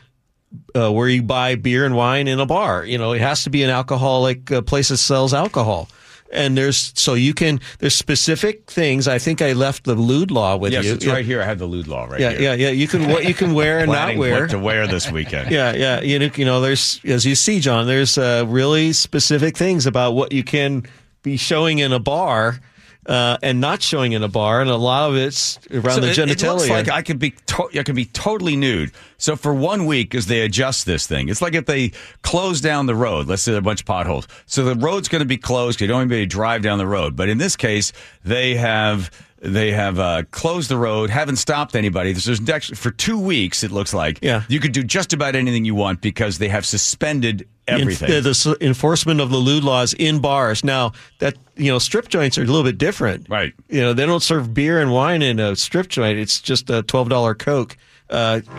Uh, 0.72 0.88
where 0.88 1.08
you 1.08 1.20
buy 1.20 1.56
beer 1.56 1.84
and 1.84 1.96
wine 1.96 2.28
in 2.28 2.38
a 2.38 2.46
bar, 2.46 2.84
you 2.84 2.96
know, 2.96 3.12
it 3.12 3.20
has 3.20 3.42
to 3.42 3.50
be 3.50 3.64
an 3.64 3.70
alcoholic 3.70 4.52
uh, 4.52 4.62
place 4.62 4.88
that 4.88 4.98
sells 4.98 5.34
alcohol. 5.34 5.88
And 6.34 6.56
there's 6.56 6.92
so 6.94 7.14
you 7.14 7.34
can 7.34 7.60
there's 7.78 7.94
specific 7.94 8.70
things. 8.70 9.08
I 9.08 9.18
think 9.18 9.40
I 9.40 9.52
left 9.52 9.84
the 9.84 9.94
lewd 9.94 10.30
law 10.30 10.56
with 10.56 10.72
yes, 10.72 10.84
you. 10.84 10.94
it's 10.94 11.06
right 11.06 11.24
here. 11.24 11.40
I 11.40 11.44
have 11.44 11.58
the 11.58 11.66
lewd 11.66 11.86
law 11.86 12.04
right 12.04 12.20
yeah, 12.20 12.30
here. 12.30 12.40
yeah, 12.40 12.54
yeah. 12.54 12.70
You 12.70 12.88
can 12.88 13.08
what 13.08 13.24
you 13.24 13.34
can 13.34 13.54
wear 13.54 13.78
and 13.78 13.90
not 13.92 14.16
wear. 14.16 14.42
what 14.42 14.50
to 14.50 14.58
wear 14.58 14.86
this 14.86 15.10
weekend. 15.10 15.50
Yeah, 15.54 15.72
yeah. 15.74 16.00
You 16.00 16.18
know, 16.18 16.30
you 16.34 16.44
know, 16.44 16.60
there's 16.60 17.00
as 17.04 17.24
you 17.24 17.34
see, 17.34 17.60
John. 17.60 17.86
There's 17.86 18.18
uh, 18.18 18.44
really 18.48 18.92
specific 18.92 19.56
things 19.56 19.86
about 19.86 20.12
what 20.12 20.32
you 20.32 20.42
can 20.42 20.84
be 21.22 21.36
showing 21.36 21.78
in 21.78 21.92
a 21.92 22.00
bar 22.00 22.60
uh, 23.06 23.36
and 23.42 23.60
not 23.60 23.82
showing 23.82 24.12
in 24.12 24.22
a 24.22 24.28
bar, 24.28 24.60
and 24.60 24.70
a 24.70 24.76
lot 24.76 25.10
of 25.10 25.16
it's 25.16 25.58
around 25.70 25.94
So 25.96 26.00
the 26.00 26.10
it- 26.10 26.16
genitalia. 26.16 26.42
It 26.44 26.52
looks 26.52 26.68
like 26.70 26.88
I 26.88 27.02
could 27.02 27.18
be 27.18 27.30
to- 27.46 27.68
I 27.78 27.82
could 27.82 27.94
be 27.94 28.06
totally 28.06 28.56
nude. 28.56 28.92
So 29.18 29.36
for 29.36 29.52
one 29.54 29.86
week, 29.86 30.14
as 30.14 30.26
they 30.26 30.40
adjust 30.40 30.86
this 30.86 31.06
thing, 31.06 31.28
it's 31.28 31.40
like 31.42 31.54
if 31.54 31.66
they 31.66 31.92
close 32.22 32.60
down 32.60 32.86
the 32.86 32.94
road. 32.94 33.26
Let's 33.26 33.42
say 33.42 33.52
there 33.52 33.58
are 33.58 33.60
a 33.60 33.62
bunch 33.62 33.80
of 33.80 33.86
potholes, 33.86 34.26
so 34.46 34.64
the 34.64 34.74
road's 34.74 35.08
going 35.08 35.20
to 35.20 35.26
be 35.26 35.36
closed. 35.36 35.80
You 35.80 35.86
don't 35.86 36.08
be 36.08 36.16
able 36.16 36.22
to 36.24 36.26
drive 36.26 36.62
down 36.62 36.78
the 36.78 36.86
road. 36.86 37.16
But 37.16 37.28
in 37.28 37.38
this 37.38 37.56
case, 37.56 37.92
they 38.24 38.54
have 38.56 39.10
they 39.40 39.72
have 39.72 39.98
uh, 39.98 40.22
closed 40.30 40.70
the 40.70 40.76
road, 40.78 41.10
haven't 41.10 41.36
stopped 41.36 41.76
anybody. 41.76 42.12
There's 42.14 42.48
actually 42.48 42.76
for 42.76 42.90
two 42.90 43.18
weeks. 43.18 43.62
It 43.62 43.70
looks 43.70 43.92
like 43.92 44.18
Yeah. 44.22 44.44
you 44.48 44.58
could 44.58 44.72
do 44.72 44.82
just 44.82 45.12
about 45.12 45.36
anything 45.36 45.66
you 45.66 45.74
want 45.74 46.00
because 46.00 46.38
they 46.38 46.48
have 46.48 46.64
suspended 46.64 47.46
everything. 47.68 48.08
The, 48.10 48.20
the 48.22 48.56
enforcement 48.60 49.20
of 49.20 49.30
the 49.30 49.36
lewd 49.36 49.64
laws 49.64 49.92
in 49.94 50.20
bars. 50.20 50.64
Now 50.64 50.92
that 51.18 51.34
you 51.56 51.70
know, 51.70 51.78
strip 51.78 52.08
joints 52.08 52.36
are 52.38 52.42
a 52.42 52.46
little 52.46 52.62
bit 52.64 52.78
different, 52.78 53.28
right? 53.28 53.52
You 53.68 53.80
know, 53.80 53.92
they 53.92 54.06
don't 54.06 54.22
serve 54.22 54.52
beer 54.54 54.80
and 54.80 54.92
wine 54.92 55.22
in 55.22 55.38
a 55.40 55.54
strip 55.56 55.88
joint. 55.88 56.18
It's 56.18 56.40
just 56.40 56.70
a 56.70 56.82
twelve 56.82 57.08
dollar 57.08 57.34
coke. 57.34 57.76
Uh, 58.10 58.40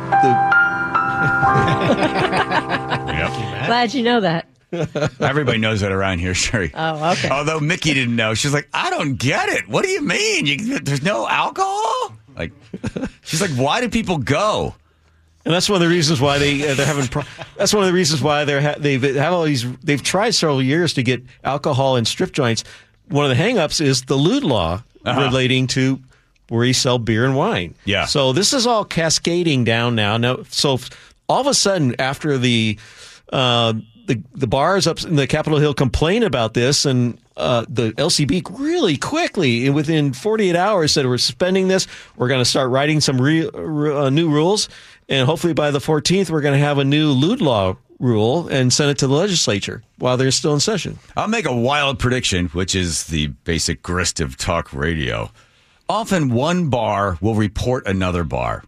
Yep. 3.16 3.32
Glad 3.68 3.94
you 3.94 4.04
know 4.04 4.20
that. 4.22 4.48
Everybody 5.22 5.58
knows 5.58 5.82
that 5.82 5.92
around 5.92 6.20
here, 6.20 6.34
Sherry. 6.34 6.72
Oh, 6.74 7.12
okay. 7.14 7.30
Although 7.30 7.60
Mickey 7.60 7.94
didn't 7.94 8.16
know, 8.16 8.34
she's 8.34 8.54
like, 8.54 8.68
I 8.74 8.90
don't 8.90 9.16
get 9.16 9.50
it. 9.50 9.68
What 9.68 9.84
do 9.84 9.90
you 9.90 10.02
mean? 10.02 10.46
You, 10.46 10.80
there's 10.80 11.04
no 11.04 11.28
alcohol? 11.28 12.16
Like, 12.36 12.52
she's 13.24 13.42
like, 13.42 13.52
why 13.52 13.80
do 13.82 13.90
people 13.90 14.18
go? 14.18 14.76
And 15.46 15.54
that's 15.54 15.70
one 15.70 15.76
of 15.76 15.88
the 15.88 15.94
reasons 15.94 16.20
why 16.20 16.40
they 16.40 16.68
uh, 16.68 16.74
they're 16.74 16.86
having. 16.88 17.08
Pro- 17.08 17.24
that's 17.56 17.74
one 17.74 17.84
of 17.84 17.88
the 17.88 17.94
reasons 17.94 18.22
why 18.22 18.46
they're 18.46 18.62
ha- 18.62 18.76
they've 18.80 19.02
have 19.16 19.32
all 19.34 19.44
these. 19.44 19.64
They've 19.78 20.02
tried 20.02 20.32
several 20.32 20.62
years 20.62 20.94
to 20.96 21.04
get 21.04 21.22
alcohol 21.44 21.96
in 21.98 22.06
strip 22.06 22.32
joints. 22.32 22.64
One 23.10 23.30
of 23.30 23.38
the 23.38 23.42
hangups 23.44 23.80
is 23.80 24.04
the 24.04 24.16
lewd 24.16 24.44
law 24.44 24.82
Uh-huh. 25.06 25.22
relating 25.22 25.68
to 25.68 26.00
where 26.50 26.66
you 26.66 26.74
sell 26.74 26.98
beer 26.98 27.26
and 27.26 27.36
wine. 27.36 27.76
Yeah. 27.86 28.06
So 28.06 28.34
this 28.34 28.54
is 28.54 28.66
all 28.66 28.86
cascading 28.86 29.64
down 29.66 29.94
now. 29.96 30.18
Now, 30.18 30.40
so 30.50 30.80
all 31.30 31.42
of 31.42 31.48
a 31.48 31.54
sudden, 31.54 31.96
after 32.00 32.40
the 32.40 32.80
uh, 33.32 33.74
the 34.08 34.22
the 34.34 34.48
bars 34.48 34.88
up 34.88 35.04
in 35.04 35.16
the 35.16 35.28
Capitol 35.28 35.60
Hill 35.60 35.74
complain 35.76 36.24
about 36.24 36.54
this, 36.56 36.86
and 36.86 37.20
uh, 37.38 37.66
the 37.70 37.92
LCB 37.94 38.48
really 38.58 38.98
quickly, 38.98 39.70
within 39.70 40.14
48 40.14 40.56
hours, 40.56 40.92
said 40.94 41.06
we're 41.06 41.18
suspending 41.18 41.68
this. 41.68 41.86
We're 42.16 42.28
going 42.30 42.42
to 42.42 42.46
start 42.50 42.70
writing 42.72 43.02
some 43.02 43.20
re- 43.22 43.48
uh, 43.54 44.10
new 44.10 44.30
rules, 44.30 44.70
and 45.10 45.26
hopefully 45.26 45.54
by 45.54 45.72
the 45.72 45.80
14th, 45.80 46.30
we're 46.30 46.42
going 46.42 46.60
to 46.60 46.66
have 46.66 46.78
a 46.78 46.86
new 46.86 47.10
lewd 47.10 47.42
law 47.42 47.78
rule 48.00 48.48
and 48.48 48.74
send 48.74 48.92
it 48.92 48.98
to 49.00 49.08
the 49.08 49.14
legislature 49.14 49.82
while 49.98 50.18
they're 50.18 50.32
still 50.32 50.54
in 50.54 50.60
session. 50.60 51.00
I'll 51.16 51.28
make 51.28 51.46
a 51.46 51.56
wild 51.56 52.00
prediction, 52.00 52.48
which 52.48 52.76
is 52.76 53.06
the 53.06 53.28
basic 53.28 53.82
grist 53.82 54.20
of 54.20 54.38
talk 54.38 54.74
radio. 54.74 55.32
Often 55.88 56.30
one 56.34 56.70
bar 56.70 57.18
will 57.22 57.36
report 57.36 57.88
another 57.88 58.24
bar. 58.24 58.64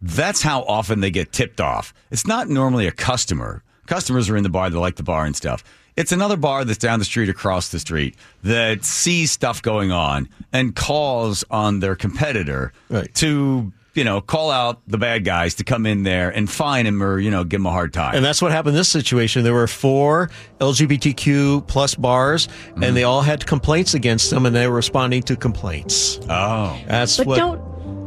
That's 0.00 0.42
how 0.42 0.62
often 0.62 1.00
they 1.00 1.10
get 1.10 1.32
tipped 1.32 1.60
off. 1.60 1.92
It's 2.10 2.26
not 2.26 2.48
normally 2.48 2.86
a 2.86 2.92
customer. 2.92 3.62
Customers 3.86 4.30
are 4.30 4.36
in 4.36 4.42
the 4.42 4.48
bar, 4.48 4.70
they 4.70 4.76
like 4.78 4.96
the 4.96 5.02
bar 5.02 5.24
and 5.24 5.34
stuff. 5.34 5.64
It's 5.96 6.12
another 6.12 6.36
bar 6.36 6.64
that's 6.64 6.78
down 6.78 6.98
the 6.98 7.06
street, 7.06 7.30
across 7.30 7.70
the 7.70 7.78
street, 7.78 8.16
that 8.42 8.84
sees 8.84 9.32
stuff 9.32 9.62
going 9.62 9.90
on 9.90 10.28
and 10.52 10.76
calls 10.76 11.42
on 11.50 11.80
their 11.80 11.96
competitor 11.96 12.72
to, 13.14 13.72
you 13.96 14.04
know, 14.04 14.20
call 14.20 14.50
out 14.50 14.80
the 14.86 14.98
bad 14.98 15.24
guys 15.24 15.54
to 15.56 15.64
come 15.64 15.86
in 15.86 16.02
there 16.02 16.30
and 16.30 16.50
fine 16.50 16.86
him 16.86 17.02
or, 17.02 17.18
you 17.18 17.30
know, 17.30 17.44
give 17.44 17.60
him 17.60 17.66
a 17.66 17.70
hard 17.72 17.92
time. 17.92 18.14
And 18.14 18.24
that's 18.24 18.42
what 18.42 18.52
happened 18.52 18.74
in 18.74 18.78
this 18.80 18.88
situation. 18.88 19.42
There 19.42 19.54
were 19.54 19.66
four 19.66 20.30
LGBTQ 20.60 21.66
plus 21.66 21.94
bars, 21.94 22.46
Mm-hmm. 22.46 22.82
and 22.82 22.96
they 22.96 23.04
all 23.04 23.22
had 23.22 23.46
complaints 23.46 23.94
against 23.94 24.30
them, 24.30 24.44
and 24.46 24.54
they 24.54 24.66
were 24.68 24.74
responding 24.76 25.22
to 25.24 25.36
complaints. 25.36 26.18
Oh, 26.28 26.78
that's 26.86 27.16
But 27.16 27.26
what 27.26 27.38
don't- 27.38 27.60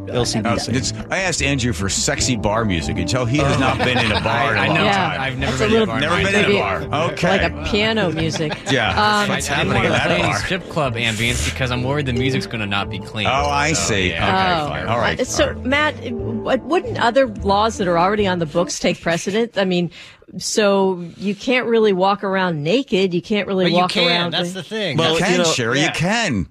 LCB 0.09 0.45
Oh, 0.45 0.53
it's- 0.55 0.93
I 1.09 1.19
asked 1.19 1.41
Andrew 1.41 1.73
for 1.73 1.89
sexy 1.89 2.35
bar 2.35 2.65
music 2.65 2.97
until 2.97 3.25
he 3.25 3.37
has 3.37 3.59
not 3.59 3.77
been 3.77 3.97
in 3.97 4.11
a 4.11 4.21
bar 4.23 4.53
in 4.53 4.57
a 4.57 4.61
I 4.61 4.67
long 4.67 4.75
know. 4.77 4.83
time. 4.91 5.21
I've 5.21 5.37
never 5.37 5.57
That's 5.57 5.61
a 5.61 5.65
been 5.65 5.69
in 5.69 5.75
a 5.75 5.79
little- 5.79 5.85
bar. 5.87 5.99
Never 6.01 6.31
been 6.31 6.45
in 6.45 6.51
a 6.51 6.59
bar. 6.89 7.11
Okay. 7.11 7.29
Like 7.47 7.51
a 7.51 7.63
piano 7.71 8.11
music. 8.11 8.57
Yeah. 8.71 8.89
Um, 8.91 9.29
What's 9.29 9.49
I 9.49 9.63
didn't 9.63 9.71
happening 9.71 9.73
want 9.73 9.85
in 9.85 9.91
to 9.91 9.97
that 9.97 10.05
play 10.07 10.15
any 10.15 10.23
bar? 10.29 10.39
strip 10.39 10.69
club 10.69 10.95
ambience 10.95 11.45
because 11.51 11.71
I'm 11.71 11.83
worried 11.83 12.05
the 12.05 12.13
music's 12.13 12.45
going 12.45 12.61
to 12.61 12.65
not 12.67 12.89
be 12.89 12.99
clean. 12.99 13.27
Oh, 13.27 13.31
I 13.49 13.73
So, 13.73 13.93
see. 13.93 14.09
yeah. 14.09 14.25
Okay, 14.63 14.69
fine. 14.79 14.87
All 14.87 14.97
right. 14.99 15.19
Uh, 15.19 15.25
So, 15.25 15.53
Matt, 15.63 15.95
w- 16.01 16.41
wouldn't 16.63 16.99
other 16.99 17.27
laws 17.27 17.77
that 17.77 17.87
are 17.87 17.97
already 17.97 18.27
on 18.27 18.39
the 18.39 18.45
books 18.45 18.79
take 18.79 18.99
precedent? 19.01 19.57
I 19.57 19.65
mean, 19.65 19.91
so 20.37 21.03
you 21.17 21.33
can't 21.35 21.65
really 21.65 21.93
walk 21.93 22.23
around 22.23 22.63
naked. 22.63 23.13
You 23.13 23.21
can't 23.21 23.47
really 23.47 23.65
But 23.65 23.71
you 23.71 23.77
walk 23.77 23.91
can. 23.91 24.07
around. 24.07 24.31
That's 24.33 24.53
the 24.53 24.63
thing. 24.63 24.97
Well, 24.97 25.13
you 25.13 25.19
can, 25.19 25.31
you 25.31 25.37
know- 25.39 25.43
Sherry. 25.45 25.79
Yeah. 25.79 25.85
You 25.87 25.91
can. 25.93 26.47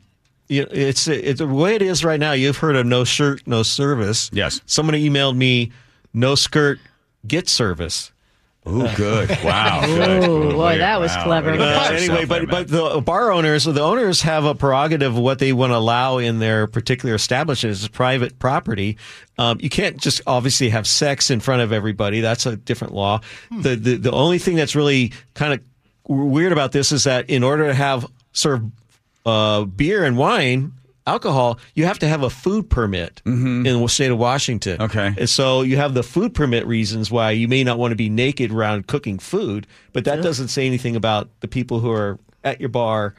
You 0.49 0.63
know, 0.63 0.69
it's 0.71 1.07
it's 1.09 1.39
the 1.41 1.47
way 1.47 1.75
it 1.75 1.83
is 1.83 2.05
right 2.05 2.19
now. 2.19 2.33
You've 2.33 2.57
heard 2.57 2.77
of 2.77 2.87
no 2.87 3.05
shirt, 3.05 3.47
no 3.47 3.63
service. 3.63 4.31
Yes. 4.33 4.61
Somebody 4.67 5.09
emailed 5.09 5.37
me, 5.37 5.73
no 6.15 6.35
skirt, 6.35 6.79
get 7.27 7.49
service. 7.49 8.13
Ooh, 8.67 8.87
good. 8.97 9.31
Wow. 9.45 9.87
good. 9.87 10.29
Ooh, 10.29 10.51
boy, 10.53 10.79
that 10.79 11.01
was 11.01 11.11
wow. 11.13 11.25
clever. 11.25 11.53
Way 11.53 11.59
Uh, 11.59 11.85
anyway, 11.85 11.93
yourself 11.93 12.29
there, 12.29 12.47
but 12.47 12.51
but 12.51 12.69
the 12.69 13.01
bar 13.01 13.31
owners, 13.33 13.65
the 13.65 13.81
owners 13.81 14.23
have 14.23 14.45
a 14.45 14.55
prerogative 14.55 15.17
of 15.17 15.23
what 15.23 15.39
they 15.39 15.53
want 15.53 15.73
to 15.73 15.77
allow 15.77 16.19
in 16.19 16.39
their 16.39 16.67
particular 16.67 17.15
establishment. 17.15 17.77
It's 17.77 17.89
private 17.89 18.39
property. 18.39 18.99
Um, 19.39 19.59
you 19.61 19.71
can't 19.71 19.97
just 19.97 20.21
obviously 20.27 20.69
have 20.71 20.87
sex 20.87 21.31
in 21.31 21.41
front 21.41 21.63
of 21.63 21.73
everybody. 21.73 22.21
That's 22.21 22.45
a 22.47 22.57
different 22.57 22.95
law. 22.95 23.21
The, 23.51 23.77
the 23.77 23.97
the 23.97 24.13
only 24.13 24.39
thing 24.39 24.57
that's 24.57 24.75
really 24.75 25.13
kind 25.35 25.53
of 25.55 25.61
weird 26.09 26.53
about 26.53 26.73
this 26.73 26.91
is 26.93 27.05
that 27.05 27.31
in 27.31 27.43
order 27.45 27.69
to 27.69 27.75
have 27.75 28.07
serve 28.33 28.63
uh, 29.29 29.65
beer 29.65 30.05
and 30.05 30.17
wine. 30.17 30.73
Alcohol, 31.07 31.59
you 31.75 31.87
have 31.87 31.99
to 32.01 32.07
have 32.09 32.23
a 32.23 32.29
food 32.29 32.69
permit 32.69 33.23
in 33.25 33.81
the 33.81 33.89
state 33.89 34.11
of 34.11 34.19
Washington. 34.19 34.77
Mm-hmm. 34.77 34.99
Okay. 34.99 35.15
And 35.21 35.29
so 35.29 35.63
you 35.63 35.79
have 35.79 35.95
the 35.95 36.03
food 36.03 36.35
permit 36.35 36.67
reasons 36.67 37.11
why 37.11 37.31
you 37.31 37.49
may 37.49 37.65
not 37.65 37.79
want 37.79 37.93
to 37.93 37.97
be 37.97 38.11
naked 38.11 38.53
around 38.53 38.87
cooking 38.87 39.19
food, 39.19 39.67
but 39.95 40.05
that 40.05 40.23
doesn't 40.23 40.49
say 40.49 40.67
anything 40.67 40.97
about 40.97 41.31
the 41.41 41.49
people 41.49 41.81
who 41.81 41.91
are 41.91 42.19
at 42.45 42.61
your 42.61 42.69
bar 42.69 43.15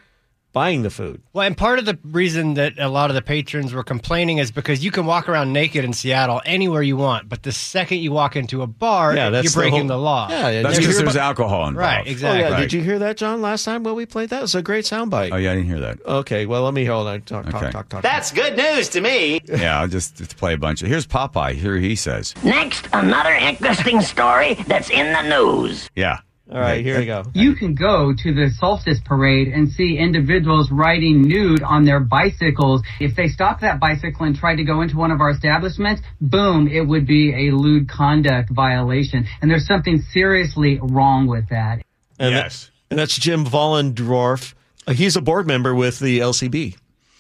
buying 0.52 0.82
the 0.82 0.90
food. 0.90 1.22
Well, 1.34 1.46
and 1.46 1.56
part 1.56 1.80
of 1.80 1.86
the 1.86 1.98
reason 2.04 2.56
that 2.56 2.74
a 2.80 2.90
lot 2.90 3.10
of 3.12 3.16
the 3.16 3.22
patrons 3.22 3.74
were 3.74 3.84
complaining 3.84 4.40
is 4.40 4.52
because 4.52 4.84
you 4.84 4.92
can 4.92 5.06
walk 5.06 5.30
around 5.30 5.54
naked 5.54 5.86
in 5.86 5.94
Seattle 5.94 6.42
anywhere 6.46 6.82
you 6.82 6.98
want, 6.98 7.30
but 7.30 7.44
the 7.44 7.52
second 7.52 8.00
you 8.00 8.12
walk 8.12 8.36
into 8.36 8.62
a 8.62 8.68
bar, 8.68 9.16
Yeah, 9.16 9.30
that's 9.30 9.44
you're 9.46 9.52
the 9.52 9.58
breaking 9.70 9.88
whole- 9.88 9.98
the 9.98 9.98
law. 9.98 10.28
Yeah, 10.30 10.50
yeah. 10.50 10.62
That's 10.64 10.78
because 10.80 10.98
there's 10.98 11.16
about- 11.16 11.24
alcohol 11.28 11.68
involved. 11.68 11.78
Right, 11.78 12.08
exactly. 12.08 12.44
Oh, 12.44 12.48
yeah. 12.48 12.54
Right. 12.54 12.60
Did 12.62 12.74
you 12.74 12.82
hear 12.82 13.00
that, 13.00 13.18
John, 13.18 13.42
last 13.42 13.64
time 13.64 13.84
when 13.84 13.96
we 13.96 14.06
played 14.06 14.30
that? 14.30 14.40
It 14.40 14.42
was 14.42 14.56
a 14.56 14.62
great 14.62 14.86
soundbite. 14.86 15.30
Oh, 15.32 15.38
yeah, 15.38 15.52
I 15.52 15.56
didn't 15.56 15.70
hear 15.70 15.80
that. 15.82 16.00
Okay, 16.06 16.46
well, 16.46 16.64
let 16.64 16.74
me 16.74 16.86
hold 16.86 17.08
on. 17.08 17.22
Talk, 17.22 17.46
talk, 17.46 17.56
Okay. 17.64 17.72
talk, 17.72 17.90
talk. 17.90 18.02
That's 18.02 18.32
good 18.32 18.58
news 18.58 18.90
to 18.90 19.02
me. 19.02 19.42
Yeah, 19.46 19.80
I'll 19.80 19.88
just, 19.88 20.18
just 20.18 20.36
play 20.38 20.54
a 20.54 20.58
bunch. 20.58 20.80
Here's 20.82 21.06
Popeye. 21.06 21.54
Here 21.54 21.78
he 21.78 21.96
says. 21.96 22.34
Next, 22.44 22.88
another 22.94 23.34
interesting 23.34 24.02
story 24.02 24.56
that's 24.68 24.90
in 24.90 25.14
the 25.14 25.22
news. 25.24 25.90
Yeah. 25.96 26.20
All 26.52 26.60
right, 26.60 26.84
here 26.84 26.98
we 26.98 27.06
go. 27.06 27.26
You 27.36 27.54
can 27.54 27.76
go 27.76 28.12
to 28.12 28.34
the 28.34 28.50
solstice 28.58 29.00
parade 29.06 29.50
and 29.50 29.72
see 29.72 29.98
individuals 30.00 30.72
riding 30.72 31.22
nude 31.22 31.62
on 31.62 31.86
their 31.86 32.00
bicycles. 32.00 32.82
If 33.00 33.16
they 33.16 33.28
stopped 33.28 33.62
that 33.62 33.80
bicycle 33.80 34.26
and 34.26 34.36
tried 34.36 34.56
to 34.56 34.64
go 34.64 34.82
into 34.82 34.98
one 34.98 35.12
of 35.12 35.22
our 35.22 35.30
establishments, 35.30 36.02
boom, 36.20 36.68
it 36.68 36.82
would 36.82 37.06
be 37.06 37.48
a 37.50 37.56
lewd 37.56 37.88
conduct 37.88 38.50
violation. 38.50 39.28
And 39.42 39.52
there's 39.52 39.68
something 39.68 40.00
seriously 40.12 40.80
wrong 40.82 41.28
with 41.28 41.50
that. 41.50 41.84
And 42.18 42.34
yes. 42.34 42.72
and 42.90 42.98
that's 42.98 43.16
Jim 43.16 43.46
Vollendorf. 43.46 44.56
Uh, 44.88 44.94
he's 44.94 45.16
a 45.16 45.22
board 45.22 45.46
member 45.46 45.76
with 45.76 46.00
the 46.00 46.18
LCB. 46.20 46.76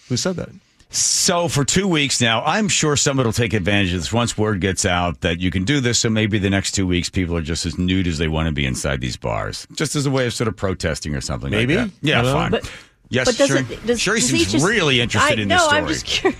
Who 0.07 0.17
said 0.17 0.37
that? 0.37 0.49
So 0.91 1.47
for 1.47 1.63
two 1.63 1.87
weeks 1.87 2.19
now, 2.19 2.43
I'm 2.43 2.67
sure 2.67 2.95
somebody 2.95 3.27
will 3.27 3.33
take 3.33 3.53
advantage 3.53 3.93
of 3.93 3.99
this 3.99 4.11
once 4.11 4.35
word 4.35 4.59
gets 4.59 4.85
out 4.85 5.21
that 5.21 5.39
you 5.39 5.51
can 5.51 5.63
do 5.63 5.79
this. 5.79 5.99
So 5.99 6.09
maybe 6.09 6.39
the 6.39 6.49
next 6.49 6.71
two 6.71 6.87
weeks, 6.87 7.09
people 7.09 7.37
are 7.37 7.43
just 7.43 7.65
as 7.67 7.77
nude 7.77 8.07
as 8.07 8.17
they 8.17 8.27
want 8.27 8.47
to 8.47 8.51
be 8.51 8.65
inside 8.65 8.99
these 8.99 9.15
bars, 9.15 9.67
just 9.73 9.95
as 9.95 10.07
a 10.07 10.11
way 10.11 10.25
of 10.25 10.33
sort 10.33 10.47
of 10.47 10.55
protesting 10.55 11.13
or 11.15 11.21
something. 11.21 11.51
Maybe? 11.51 11.75
like 11.77 11.91
that. 11.91 12.07
Yeah, 12.07 12.19
I 12.19 12.21
don't 12.23 12.25
know. 12.31 12.39
fine. 12.39 12.51
But- 12.51 12.71
yes, 13.09 13.27
but 13.27 13.37
does 13.37 13.47
sure. 13.49 13.57
it- 13.59 13.85
does- 13.85 13.99
Sherry 14.01 14.19
does 14.19 14.29
he 14.31 14.37
seems 14.39 14.51
just- 14.53 14.65
really 14.65 14.99
interested 14.99 15.37
I, 15.37 15.41
in 15.43 15.47
no, 15.47 15.55
this 15.57 15.63
story. 15.65 15.77
I'm 15.81 15.87
just 15.87 16.05
curious. 16.05 16.39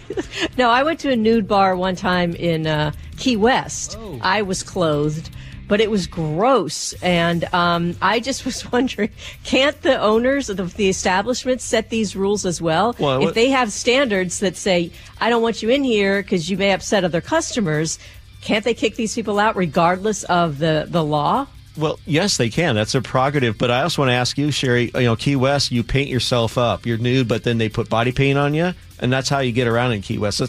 No, 0.57 0.69
I 0.69 0.83
went 0.83 0.99
to 1.01 1.11
a 1.11 1.15
nude 1.15 1.47
bar 1.47 1.75
one 1.75 1.95
time 1.95 2.33
in 2.33 2.65
uh, 2.65 2.91
Key 3.17 3.35
West. 3.35 3.97
Oh. 3.99 4.19
I 4.21 4.41
was 4.41 4.63
clothed, 4.63 5.29
but 5.69 5.79
it 5.79 5.89
was 5.89 6.07
gross, 6.07 6.91
and 7.01 7.45
um, 7.53 7.95
I 8.01 8.19
just 8.19 8.43
was 8.49 8.69
wondering: 8.69 9.11
can't 9.45 9.81
the 9.81 9.97
owners 10.01 10.49
of 10.49 10.57
the, 10.57 10.63
the 10.65 10.89
establishment 10.89 11.61
set 11.61 11.89
these 11.89 12.17
rules 12.17 12.45
as 12.45 12.61
well? 12.61 12.95
Well, 12.99 13.19
if 13.19 13.25
what- 13.27 13.35
they 13.35 13.49
have 13.51 13.71
standards 13.71 14.39
that 14.39 14.57
say, 14.57 14.91
"I 15.21 15.29
don't 15.29 15.41
want 15.41 15.61
you 15.63 15.69
in 15.69 15.85
here 15.85 16.21
because 16.21 16.49
you 16.49 16.57
may 16.57 16.73
upset 16.73 17.05
other 17.05 17.21
customers," 17.21 17.99
can't 18.41 18.65
they 18.65 18.73
kick 18.73 18.95
these 18.95 19.15
people 19.15 19.39
out 19.39 19.55
regardless 19.55 20.23
of 20.25 20.59
the 20.59 20.85
the 20.89 21.03
law? 21.03 21.47
Well, 21.77 21.97
yes, 22.05 22.35
they 22.35 22.49
can. 22.49 22.75
That's 22.75 22.93
a 22.93 23.01
prerogative. 23.01 23.57
But 23.57 23.71
I 23.71 23.83
also 23.83 24.01
want 24.01 24.09
to 24.09 24.13
ask 24.15 24.37
you, 24.37 24.51
Sherry. 24.51 24.91
You 24.95 25.01
know, 25.03 25.15
Key 25.15 25.37
West, 25.37 25.71
you 25.71 25.81
paint 25.83 26.09
yourself 26.09 26.57
up. 26.57 26.85
You're 26.85 26.97
nude, 26.97 27.29
but 27.29 27.43
then 27.43 27.57
they 27.57 27.69
put 27.69 27.89
body 27.89 28.11
paint 28.11 28.37
on 28.37 28.53
you, 28.53 28.73
and 28.99 29.13
that's 29.13 29.29
how 29.29 29.39
you 29.39 29.53
get 29.53 29.67
around 29.67 29.93
in 29.93 30.01
Key 30.01 30.17
West. 30.17 30.41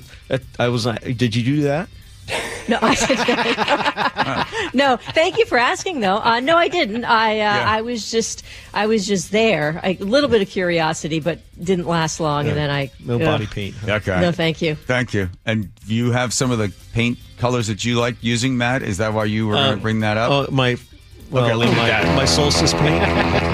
I 0.58 0.68
was. 0.68 0.84
Did 0.84 1.36
you 1.36 1.44
do 1.44 1.62
that? 1.62 1.88
No, 2.68 2.78
I, 2.82 2.94
didn't. 2.94 4.74
no. 4.74 4.96
Thank 4.96 5.38
you 5.38 5.46
for 5.46 5.58
asking, 5.58 6.00
though. 6.00 6.18
Uh, 6.18 6.40
no, 6.40 6.56
I 6.56 6.68
didn't. 6.68 7.04
I 7.04 7.32
uh, 7.32 7.34
Yeah. 7.34 7.64
I 7.66 7.80
was 7.82 8.10
just 8.10 8.42
I 8.74 8.86
was 8.86 9.06
just 9.06 9.30
there. 9.32 9.80
I, 9.82 9.96
a 10.00 10.04
little 10.04 10.28
bit 10.30 10.42
of 10.42 10.48
curiosity, 10.48 11.20
but 11.20 11.38
didn't 11.62 11.86
last 11.86 12.20
long. 12.20 12.48
And 12.48 12.56
then 12.56 12.70
I 12.70 12.90
No 13.04 13.14
ugh. 13.16 13.20
body 13.22 13.46
paint. 13.46 13.74
Okay. 13.86 14.20
No, 14.20 14.32
thank 14.32 14.62
you. 14.62 14.74
Thank 14.74 15.14
you. 15.14 15.28
And 15.46 15.70
you 15.86 16.12
have 16.12 16.32
some 16.32 16.50
of 16.50 16.58
the 16.58 16.72
paint 16.92 17.18
colors 17.38 17.66
that 17.68 17.84
you 17.84 17.98
like 17.98 18.16
using, 18.22 18.56
Matt? 18.58 18.82
Is 18.82 18.98
that 18.98 19.12
why 19.12 19.24
you 19.24 19.46
were 19.48 19.54
going 19.54 19.66
Uh, 19.66 19.74
to 19.74 19.80
bring 19.80 20.00
that 20.00 20.16
up? 20.16 20.30
Oh, 20.30 20.46
my. 20.52 20.76
Well, 21.30 21.44
Okay, 21.44 21.54
leave 21.54 21.70
it 21.70 21.76
my, 21.76 21.88
at 21.90 22.16
my 22.16 22.24
solstice 22.24 22.72
paint. 22.74 23.02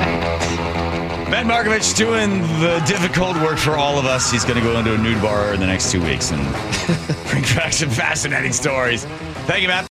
Matt 1.46 1.66
Markovich 1.66 1.96
doing 1.96 2.40
the 2.60 2.82
difficult 2.86 3.36
work 3.36 3.58
for 3.58 3.76
all 3.76 3.98
of 3.98 4.04
us. 4.04 4.32
He's 4.32 4.44
going 4.44 4.56
to 4.56 4.62
go 4.62 4.78
into 4.78 4.94
a 4.94 4.98
nude 4.98 5.22
bar 5.22 5.54
in 5.54 5.60
the 5.60 5.66
next 5.66 5.92
two 5.92 6.02
weeks 6.02 6.32
and 6.32 6.42
bring 7.30 7.42
back 7.54 7.72
some 7.72 7.90
fascinating 7.90 8.52
stories. 8.52 9.04
Thank 9.46 9.62
you, 9.62 9.68
Matt. 9.68 9.86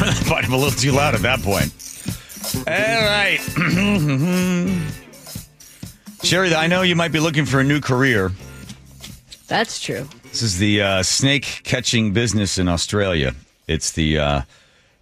That 0.00 0.24
volume 0.24 0.52
a 0.52 0.56
little 0.56 0.70
too 0.72 0.92
loud 0.92 1.14
at 1.14 1.22
that 1.22 1.40
point. 1.42 1.72
All 2.66 3.04
right. 3.04 3.38
Sherry, 6.24 6.52
I 6.54 6.66
know 6.66 6.82
you 6.82 6.96
might 6.96 7.12
be 7.12 7.20
looking 7.20 7.44
for 7.44 7.60
a 7.60 7.64
new 7.64 7.80
career. 7.80 8.32
That's 9.52 9.78
true. 9.78 10.08
This 10.22 10.40
is 10.40 10.56
the 10.58 10.80
uh, 10.80 11.02
snake 11.02 11.60
catching 11.62 12.14
business 12.14 12.56
in 12.56 12.68
Australia. 12.68 13.34
It's 13.68 13.92
the 13.92 14.18
uh, 14.18 14.40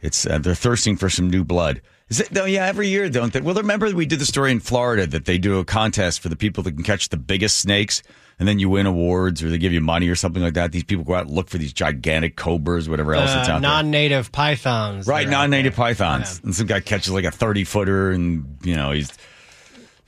it's 0.03 0.27
uh, 0.27 0.39
they're 0.39 0.57
thirsting 0.57 0.97
for 0.97 1.09
some 1.09 1.31
new 1.31 1.45
blood. 1.45 1.81
Is 2.09 2.19
it? 2.19 2.37
Oh 2.37 2.47
yeah, 2.47 2.67
every 2.67 2.89
year 2.89 3.09
don't 3.09 3.33
they? 3.33 3.41
Well, 3.41 3.55
remember 3.55 3.89
we 3.95 4.07
did 4.07 4.19
the 4.19 4.27
story 4.27 4.51
in 4.51 4.59
Florida 4.59 5.07
that 5.07 5.25
they 5.25 5.39
do 5.39 5.61
a 5.61 5.65
contest 5.65 6.19
for 6.19 6.29
the 6.29 6.35
people 6.35 6.65
that 6.65 6.73
can 6.73 6.83
catch 6.83 7.11
the 7.11 7.17
biggest 7.17 7.61
snakes, 7.61 8.03
and 8.41 8.49
then 8.49 8.59
you 8.59 8.69
win 8.69 8.87
awards 8.87 9.41
or 9.41 9.51
they 9.51 9.57
give 9.59 9.73
you 9.73 9.81
money 9.81 10.09
or 10.09 10.17
something 10.17 10.43
like 10.43 10.55
that. 10.55 10.73
These 10.73 10.83
people 10.83 11.05
go 11.05 11.15
out 11.15 11.27
and 11.29 11.31
look 11.37 11.49
for 11.49 11.59
these 11.59 11.73
gigantic 11.73 12.35
cobras, 12.35 12.89
whatever 12.89 13.15
else 13.15 13.31
that's 13.33 13.49
Uh, 13.49 13.53
out 13.53 13.63
there. 13.63 13.71
non-native 13.71 14.33
pythons. 14.33 15.07
Right, 15.07 15.27
They're 15.29 15.35
out 15.37 15.43
non-native 15.43 15.77
pythons, 15.77 16.41
and 16.43 16.57
some 16.57 16.67
guy 16.67 16.81
catches 16.81 17.13
like 17.13 17.25
a 17.25 17.31
thirty 17.31 17.63
footer, 17.63 18.11
and 18.11 18.59
you 18.65 18.75
know 18.75 18.91
he's 18.91 19.13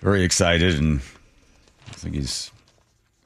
very 0.01 0.25
excited, 0.25 0.81
and 0.81 1.01
I 1.91 1.93
think 1.93 2.17
he's 2.17 2.51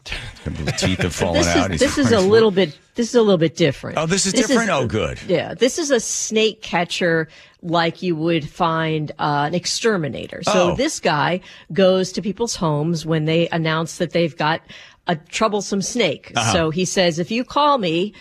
his 0.45 0.73
teeth 0.81 0.99
have 0.99 1.15
fallen 1.15 1.35
this 1.41 1.47
out. 1.49 1.73
is 1.73 1.81
this 1.81 1.99
is 1.99 2.13
a 2.13 2.21
little 2.21 2.51
bit 2.51 2.79
this 2.95 3.09
is 3.09 3.15
a 3.15 3.23
little 3.23 3.39
bit 3.39 3.57
different. 3.57 3.99
Oh, 3.99 4.07
this 4.07 4.25
is 4.27 4.33
different? 4.33 4.71
Oh, 4.71 4.87
good. 4.87 5.21
Yeah, 5.29 5.55
this 5.55 5.79
is 5.79 5.91
a 5.91 6.01
snake 6.01 6.63
catcher 6.63 7.29
like 7.63 8.01
you 8.03 8.17
would 8.17 8.49
find 8.49 9.13
uh, 9.19 9.45
an 9.49 9.55
exterminator. 9.55 10.43
So 10.45 10.73
Oh. 10.73 10.77
this 10.77 11.01
guy 11.01 11.41
goes 11.73 12.13
to 12.13 12.23
people's 12.23 12.57
homes 12.57 13.05
when 13.05 13.25
they 13.27 13.49
announce 13.49 13.99
that 13.99 14.13
they've 14.13 14.37
got 14.37 14.63
a 15.07 15.17
troublesome 15.17 15.83
snake. 15.83 16.33
Uh-huh. 16.35 16.53
So 16.53 16.71
he 16.71 16.85
says, 16.85 17.19
if 17.19 17.31
you 17.31 17.45
call 17.45 17.79
me. 17.79 18.13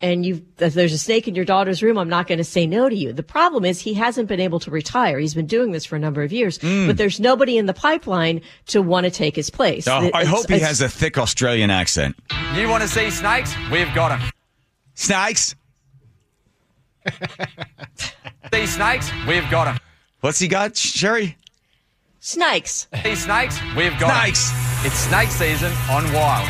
And 0.00 0.24
you, 0.24 0.46
if 0.58 0.74
there's 0.74 0.92
a 0.92 0.98
snake 0.98 1.26
in 1.26 1.34
your 1.34 1.44
daughter's 1.44 1.82
room, 1.82 1.98
I'm 1.98 2.08
not 2.08 2.28
going 2.28 2.38
to 2.38 2.44
say 2.44 2.66
no 2.66 2.88
to 2.88 2.94
you. 2.94 3.12
The 3.12 3.24
problem 3.24 3.64
is 3.64 3.80
he 3.80 3.94
hasn't 3.94 4.28
been 4.28 4.38
able 4.38 4.60
to 4.60 4.70
retire. 4.70 5.18
He's 5.18 5.34
been 5.34 5.46
doing 5.46 5.72
this 5.72 5.84
for 5.84 5.96
a 5.96 5.98
number 5.98 6.22
of 6.22 6.32
years, 6.32 6.58
hmm. 6.58 6.86
but 6.86 6.96
there's 6.96 7.18
nobody 7.18 7.58
in 7.58 7.66
the 7.66 7.74
pipeline 7.74 8.40
to 8.66 8.80
want 8.80 9.04
to 9.04 9.10
take 9.10 9.34
his 9.34 9.50
place. 9.50 9.88
Oh, 9.88 10.10
I 10.14 10.24
hope 10.24 10.48
he 10.48 10.60
has 10.60 10.80
a 10.80 10.88
thick 10.88 11.18
Australian 11.18 11.70
accent. 11.70 12.16
You 12.54 12.68
want 12.68 12.82
to 12.82 12.88
see 12.88 13.10
snakes? 13.10 13.52
We've 13.72 13.92
got 13.92 14.10
them. 14.10 14.30
Snakes? 14.94 15.56
See 18.52 18.66
snakes? 18.66 19.10
We've 19.26 19.48
got 19.50 19.66
them. 19.66 19.78
What's 20.20 20.38
he 20.38 20.48
got, 20.48 20.76
Sherry? 20.76 21.36
Snakes. 22.20 22.88
See 23.02 23.14
snakes? 23.14 23.60
We've 23.76 23.98
got 23.98 24.24
Snakes. 24.24 24.52
It's 24.84 24.96
snake 24.96 25.28
season 25.28 25.72
on 25.90 26.12
Wild. 26.12 26.48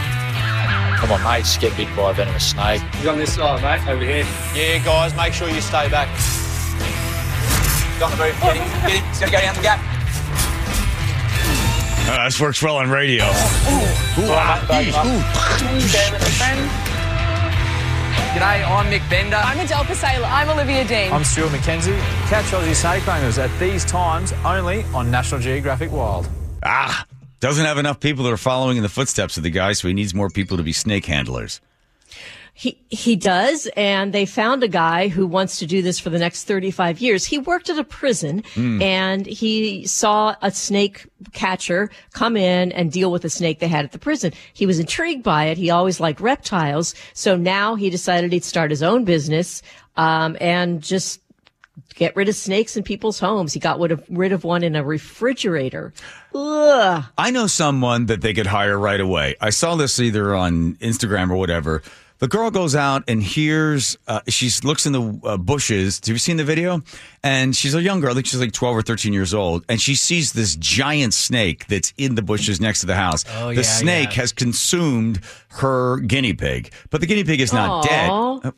Come 0.99 1.13
on, 1.13 1.23
mate, 1.23 1.47
get 1.61 1.77
bit 1.77 1.89
by 1.97 2.11
a 2.11 2.15
venomous 2.15 2.51
snake. 2.51 2.83
He's 2.97 3.07
on 3.07 3.19
this 3.19 3.35
side, 3.35 3.63
mate, 3.63 3.89
over 3.89 4.05
here. 4.05 4.27
Yeah, 4.55 4.85
guys, 4.85 5.15
make 5.17 5.33
sure 5.33 5.49
you 5.49 5.61
stay 5.61 5.89
back. 5.89 6.09
Got 8.01 8.11
the 8.11 8.17
move. 8.17 8.41
Get 8.41 8.57
him. 8.57 8.67
Get 8.83 8.91
him. 8.91 9.05
He's 9.09 9.19
going 9.21 9.31
to 9.31 9.37
go 9.37 9.41
down 9.41 9.55
the 9.55 9.63
gap. 9.63 9.81
Uh, 12.11 12.25
this 12.25 12.41
works 12.41 12.63
well 12.63 12.77
on 12.79 12.91
radio. 12.91 13.25
G'day, 18.35 18.65
I'm 18.67 18.87
Mick 18.87 19.09
Bender. 19.09 19.37
I'm 19.37 19.59
Adele 19.61 19.85
Pasela. 19.85 20.29
I'm 20.31 20.49
Olivia 20.49 20.85
Dean. 20.85 21.13
I'm 21.13 21.25
Stuart 21.25 21.51
McKenzie. 21.51 21.99
Catch 22.29 22.47
Aussie 22.47 22.75
snake 22.75 23.07
owners 23.09 23.39
at 23.39 23.51
these 23.59 23.85
times 23.85 24.33
only 24.45 24.85
on 24.95 25.11
National 25.11 25.41
Geographic 25.41 25.91
Wild. 25.93 26.29
Ah, 26.63 27.05
doesn't 27.41 27.65
have 27.65 27.79
enough 27.79 28.01
people 28.01 28.25
that 28.25 28.33
are 28.33 28.37
following 28.37 28.77
in 28.77 28.83
the 28.83 28.89
footsteps 28.89 29.37
of 29.37 29.43
the 29.43 29.51
guy, 29.51 29.73
so 29.73 29.89
he 29.89 29.95
needs 29.95 30.15
more 30.15 30.29
people 30.31 30.57
to 30.57 30.63
be 30.63 30.73
snake 30.73 31.07
handlers. 31.07 31.61
He 32.55 32.77
he 32.89 33.15
does, 33.15 33.69
and 33.77 34.13
they 34.13 34.27
found 34.27 34.65
a 34.65 34.69
guy 34.69 35.07
who 35.07 35.29
wants 35.29 35.61
to 35.61 35.67
do 35.67 35.81
this 35.81 36.01
for 36.01 36.11
the 36.11 36.19
next 36.19 36.43
35 36.43 37.01
years. 37.01 37.25
He 37.25 37.39
worked 37.39 37.71
at 37.71 37.79
a 37.79 37.85
prison, 37.85 38.43
Hmm. 38.55 38.83
and 38.83 39.25
he 39.27 39.87
saw 39.87 40.35
a 40.43 40.51
snake 40.51 41.07
catcher 41.33 41.89
come 42.15 42.37
in 42.37 42.73
and 42.73 42.91
deal 42.91 43.13
with 43.13 43.25
a 43.25 43.31
snake 43.31 43.61
they 43.61 43.69
had 43.69 43.85
at 43.85 43.93
the 43.93 43.99
prison. 44.01 44.33
He 44.55 44.67
was 44.67 44.81
intrigued 44.81 45.23
by 45.23 45.45
it. 45.45 45.57
He 45.57 45.71
always 45.71 46.01
liked 46.01 46.19
reptiles, 46.21 46.97
so 47.15 47.37
now 47.37 47.77
he 47.77 47.91
decided 47.91 48.33
he'd 48.33 48.43
start 48.43 48.71
his 48.73 48.83
own 48.83 49.05
business 49.05 49.63
um, 49.97 50.37
and 50.41 50.83
just 50.83 51.21
get 51.95 52.15
rid 52.17 52.29
of 52.29 52.35
snakes 52.35 52.77
in 52.77 52.83
people's 52.83 53.19
homes. 53.19 53.53
He 53.53 53.61
got 53.61 53.79
rid 53.81 53.93
of, 53.93 54.05
rid 54.09 54.33
of 54.33 54.45
one 54.45 54.63
in 54.63 54.77
a 54.77 54.85
refrigerator. 54.85 55.93
Ugh. 56.35 57.05
I 57.17 57.31
know 57.31 57.47
someone 57.47 58.07
that 58.07 58.21
they 58.21 58.35
could 58.35 58.47
hire 58.47 58.79
right 58.79 59.01
away. 59.01 59.35
I 59.41 59.51
saw 59.51 59.77
this 59.77 59.99
either 60.01 60.35
on 60.35 60.75
Instagram 60.77 61.31
or 61.31 61.37
whatever, 61.37 61.83
The 62.21 62.27
girl 62.27 62.51
goes 62.51 62.75
out 62.75 63.05
and 63.07 63.23
hears, 63.23 63.97
uh, 64.09 64.21
she 64.27 64.51
looks 64.67 64.87
in 64.87 64.93
the 64.93 65.21
uh, 65.23 65.37
bushes. 65.37 66.01
Have 66.05 66.09
you 66.09 66.19
seen 66.19 66.37
the 66.37 66.43
video? 66.45 66.83
And 67.23 67.55
she's 67.55 67.77
a 67.77 67.81
young 67.83 68.01
girl. 68.01 68.11
I 68.11 68.15
think 68.15 68.27
she's 68.27 68.41
like 68.41 68.51
12 68.53 68.77
or 68.77 68.83
13 68.83 69.13
years 69.13 69.33
old. 69.33 69.65
And 69.69 69.81
she 69.81 69.95
sees 69.95 70.33
this 70.33 70.57
giant 70.57 71.15
snake 71.15 71.69
that's 71.69 71.93
in 71.97 72.17
the 72.17 72.23
bushes 72.23 72.61
next 72.61 72.81
to 72.81 72.87
the 72.87 72.97
house. 72.97 73.25
Oh, 73.37 73.49
the 73.51 73.57
yeah, 73.57 73.63
snake 73.63 74.09
yeah. 74.11 74.23
has 74.23 74.33
consumed 74.33 75.21
her 75.51 75.99
guinea 76.01 76.33
pig, 76.35 76.73
but 76.91 77.01
the 77.01 77.07
guinea 77.07 77.23
pig 77.23 77.41
is 77.41 77.53
not 77.53 77.87
Aw. 77.87 78.41
dead. 78.41 78.53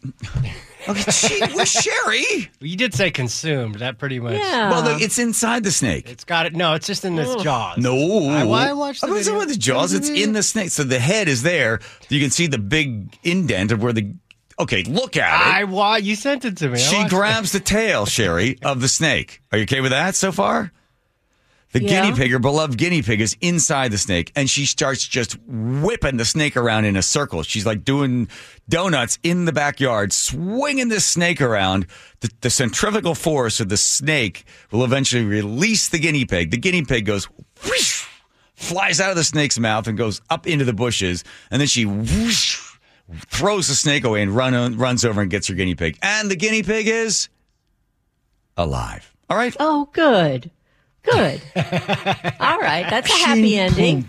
Okay, 0.89 1.11
she 1.11 1.41
was 1.55 1.71
Sherry. 1.83 2.51
You 2.61 2.77
did 2.77 2.95
say 2.95 3.11
consumed. 3.11 3.77
That 3.77 3.99
pretty 3.99 4.19
much. 4.21 4.35
Yeah. 4.35 4.71
Well, 4.71 4.83
the, 4.83 5.05
it's 5.05 5.19
inside 5.19 5.65
the 5.65 5.71
snake. 5.71 6.11
It's 6.11 6.25
got 6.25 6.47
it. 6.47 6.55
No, 6.55 6.75
it's 6.75 6.87
just 6.87 7.05
in 7.05 7.19
its 7.19 7.31
oh. 7.31 7.43
jaws. 7.43 7.79
No. 7.79 7.95
I, 8.29 8.45
well, 8.45 8.55
I 8.55 8.73
watched 8.73 9.01
the 9.01 9.07
I'm 9.07 9.15
not 9.15 9.19
talking 9.19 9.25
video. 9.25 9.37
about 9.37 9.49
the 9.49 9.59
jaws. 9.59 9.93
It's 9.93 10.09
in 10.09 10.33
the 10.33 10.43
snake. 10.43 10.71
So 10.71 10.85
the 10.85 10.99
head 10.99 11.29
is 11.29 11.43
there. 11.43 11.81
You 12.09 12.21
can 12.21 12.31
see 12.31 12.47
the 12.47 12.59
big 12.59 13.17
indent 13.23 13.73
of 13.73 13.83
where 13.83 13.93
the. 13.93 14.15
Okay, 14.59 14.83
look 14.85 15.17
at 15.17 15.41
it. 15.41 15.55
I 15.55 15.65
why 15.65 15.99
you 15.99 16.15
sent 16.15 16.45
it 16.45 16.59
to 16.59 16.69
me. 16.69 16.75
I 16.75 16.77
She 16.77 16.97
watched 16.97 17.11
grabs 17.11 17.53
the 17.53 17.61
tail, 17.61 18.05
Sherry, 18.05 18.59
of 18.63 18.81
the 18.81 18.89
snake. 18.89 19.41
Are 19.53 19.59
you 19.59 19.65
okay 19.65 19.81
with 19.81 19.91
that 19.91 20.15
so 20.15 20.33
far? 20.33 20.71
The 21.73 21.83
Yeah. 21.83 22.03
guinea 22.03 22.17
pig, 22.17 22.33
her 22.33 22.41
beloved 22.41 22.77
guinea 22.77 23.01
pig, 23.01 23.21
is 23.21 23.37
inside 23.41 23.93
the 23.93 23.99
snake, 23.99 24.33
and 24.35 24.51
she 24.51 24.67
starts 24.67 25.07
just 25.07 25.37
whipping 25.47 26.17
the 26.17 26.25
snake 26.25 26.57
around 26.57 26.85
in 26.85 26.97
a 26.97 27.03
circle. 27.03 27.45
She's 27.45 27.65
like 27.65 27.85
doing 27.85 28.29
donuts 28.69 29.19
in 29.23 29.45
the 29.45 29.53
backyard, 29.53 30.13
swinging 30.13 30.89
this 30.89 31.07
snake 31.07 31.41
around. 31.41 31.87
The, 32.21 32.31
the 32.41 32.51
centrifugal 32.51 33.15
force 33.15 33.61
of 33.61 33.69
the 33.69 33.77
snake 33.77 34.45
will 34.73 34.83
eventually 34.85 35.25
release 35.25 35.89
the 35.89 36.01
guinea 36.01 36.25
pig. 36.25 36.51
The 36.51 36.57
guinea 36.57 36.83
pig 36.85 37.07
goes 37.07 37.27
whoosh, 37.65 38.05
flies 38.57 39.01
out 39.01 39.11
of 39.11 39.17
the 39.17 39.23
snake's 39.25 39.59
mouth 39.59 39.87
and 39.87 39.97
goes 39.97 40.21
up 40.29 40.49
into 40.49 40.65
the 40.65 40.73
bushes, 40.73 41.23
and 41.53 41.61
then 41.61 41.69
she 41.69 41.85
whoosh, 41.85 42.59
throws 43.29 43.69
the 43.69 43.75
snake 43.77 44.03
away 44.03 44.23
and 44.23 44.35
run, 44.35 44.77
runs 44.77 45.05
over 45.05 45.21
and 45.21 45.31
gets 45.31 45.47
her 45.47 45.55
guinea 45.55 45.77
pig. 45.77 45.97
And 46.03 46.29
the 46.31 46.37
guinea 46.37 46.65
pig 46.65 46.89
is 46.89 47.29
alive. 48.57 49.15
All 49.29 49.37
right. 49.37 49.55
Oh, 49.61 49.89
good. 49.93 50.51
Good. 51.03 51.41
All 51.57 52.59
right. 52.59 52.87
That's 52.91 53.11
a 53.11 53.27
happy 53.27 53.57
ending. 53.59 54.09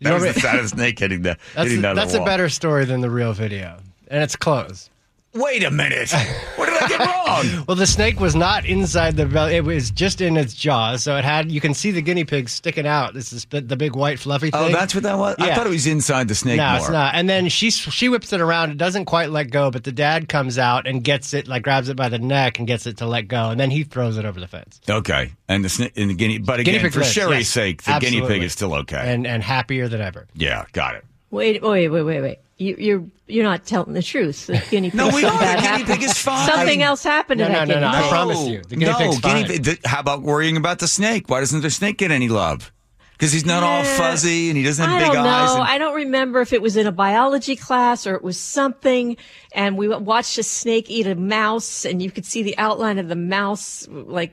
That 0.00 0.14
was 0.20 0.34
the 0.34 0.40
sound 0.40 0.58
of 0.58 0.64
the 0.64 0.68
snake 0.76 0.98
hitting 0.98 1.22
the 1.22 1.36
That's, 1.54 1.70
hitting 1.70 1.84
a, 1.84 1.88
the 1.88 1.94
that's 1.94 2.14
a 2.14 2.18
wall. 2.18 2.26
better 2.26 2.48
story 2.48 2.84
than 2.84 3.00
the 3.00 3.10
real 3.10 3.32
video, 3.32 3.78
and 4.08 4.22
it's 4.22 4.36
close. 4.36 4.90
Wait 5.34 5.64
a 5.64 5.70
minute. 5.70 6.12
What 6.54 6.66
did 6.66 6.80
I 6.80 6.86
get 6.86 7.00
wrong? 7.00 7.64
well, 7.68 7.76
the 7.76 7.88
snake 7.88 8.20
was 8.20 8.36
not 8.36 8.64
inside 8.64 9.16
the 9.16 9.26
belly; 9.26 9.56
it 9.56 9.64
was 9.64 9.90
just 9.90 10.20
in 10.20 10.36
its 10.36 10.54
jaws. 10.54 11.02
So 11.02 11.16
it 11.16 11.24
had. 11.24 11.50
You 11.50 11.60
can 11.60 11.74
see 11.74 11.90
the 11.90 12.02
guinea 12.02 12.24
pig 12.24 12.48
sticking 12.48 12.86
out. 12.86 13.14
This 13.14 13.32
is 13.32 13.44
the 13.46 13.60
the 13.60 13.76
big 13.76 13.96
white 13.96 14.20
fluffy 14.20 14.50
oh, 14.52 14.66
thing. 14.66 14.74
Oh, 14.74 14.78
that's 14.78 14.94
what 14.94 15.02
that 15.02 15.18
was. 15.18 15.34
I 15.40 15.52
thought 15.52 15.66
it 15.66 15.70
was 15.70 15.88
inside 15.88 16.28
the 16.28 16.36
snake 16.36 16.58
no, 16.58 16.68
more. 16.68 16.78
it's 16.78 16.88
not. 16.88 17.16
And 17.16 17.28
then 17.28 17.48
she 17.48 17.70
she 17.70 18.08
whips 18.08 18.32
it 18.32 18.40
around. 18.40 18.70
It 18.70 18.78
doesn't 18.78 19.06
quite 19.06 19.30
let 19.30 19.50
go, 19.50 19.72
but 19.72 19.82
the 19.82 19.90
dad 19.90 20.28
comes 20.28 20.56
out 20.56 20.86
and 20.86 21.02
gets 21.02 21.34
it, 21.34 21.48
like 21.48 21.64
grabs 21.64 21.88
it 21.88 21.96
by 21.96 22.08
the 22.08 22.20
neck 22.20 22.60
and 22.60 22.68
gets 22.68 22.86
it 22.86 22.98
to 22.98 23.06
let 23.06 23.22
go, 23.26 23.50
and 23.50 23.58
then 23.58 23.70
he 23.70 23.82
throws 23.82 24.16
it 24.16 24.24
over 24.24 24.38
the 24.38 24.48
fence. 24.48 24.80
Okay, 24.88 25.32
and 25.48 25.64
the 25.64 25.68
snake 25.68 25.92
and 25.96 26.10
the 26.10 26.14
guinea, 26.14 26.38
but 26.38 26.58
Guinea 26.58 26.76
again, 26.76 26.80
pig 26.82 26.92
for 26.92 27.00
lives, 27.00 27.12
Sherry's 27.12 27.38
yes. 27.38 27.48
sake, 27.48 27.82
the 27.82 27.98
guinea 27.98 28.20
pig 28.20 28.44
is 28.44 28.52
still 28.52 28.72
okay. 28.74 29.02
and 29.02 29.26
and 29.26 29.42
happier 29.42 29.88
than 29.88 30.00
ever. 30.00 30.28
yeah, 30.34 30.64
got 30.72 30.94
it. 30.94 31.04
Wait, 31.30 31.60
wait, 31.60 31.88
wait, 31.88 32.02
wait, 32.02 32.20
wait. 32.20 32.38
You, 32.56 32.76
you're 32.78 33.04
you're 33.26 33.42
not 33.44 33.64
telling 33.66 33.94
the 33.94 34.02
truth. 34.02 34.46
The 34.46 34.62
guinea 34.70 34.90
pig. 34.90 34.94
No, 34.96 35.06
we 35.08 35.22
something 35.22 35.48
are. 35.48 35.56
The 35.56 35.62
guinea 35.62 35.84
pig 35.84 36.02
is 36.04 36.16
fine. 36.18 36.48
Something 36.48 36.82
else 36.82 37.02
happened 37.02 37.40
No, 37.40 37.46
to 37.48 37.52
that 37.52 37.68
no, 37.68 37.74
no, 37.74 37.80
guinea 37.80 37.92
no, 38.00 38.06
I 38.06 38.08
promise 38.08 38.46
you. 38.46 38.62
The 38.62 38.76
guinea 38.76 38.92
no, 38.92 38.98
pig's 38.98 39.20
guinea 39.20 39.40
fine. 39.42 39.50
pig. 39.50 39.64
th- 39.64 39.80
how 39.84 40.00
about 40.00 40.22
worrying 40.22 40.56
about 40.56 40.78
the 40.78 40.86
snake? 40.88 41.28
Why 41.28 41.40
doesn't 41.40 41.62
the 41.62 41.70
snake 41.70 41.98
get 41.98 42.10
any 42.12 42.28
love? 42.28 42.70
Because 43.12 43.32
he's 43.32 43.46
not 43.46 43.62
all 43.62 43.82
fuzzy 43.84 44.50
and 44.50 44.56
he 44.58 44.64
doesn't 44.64 44.84
have 44.84 45.00
I 45.00 45.04
big 45.04 45.12
don't 45.12 45.26
eyes. 45.26 45.54
know. 45.54 45.60
and- 45.62 45.70
I 45.70 45.78
don't 45.78 45.94
remember 45.94 46.40
if 46.40 46.52
it 46.52 46.60
was 46.60 46.76
in 46.76 46.86
a 46.86 46.92
biology 46.92 47.54
class 47.56 48.06
or 48.06 48.14
it 48.14 48.22
was 48.22 48.38
something. 48.38 49.16
And 49.54 49.76
we 49.78 49.88
watched 49.88 50.36
a 50.38 50.42
snake 50.42 50.90
eat 50.90 51.06
a 51.06 51.14
mouse, 51.14 51.84
and 51.84 52.02
you 52.02 52.10
could 52.10 52.24
see 52.26 52.42
the 52.42 52.58
outline 52.58 52.98
of 52.98 53.08
the 53.08 53.14
mouse, 53.16 53.86
like 53.88 54.32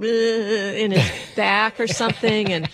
in 0.00 0.92
his 0.92 1.10
back 1.36 1.80
or 1.80 1.86
something. 1.86 2.52
And 2.52 2.66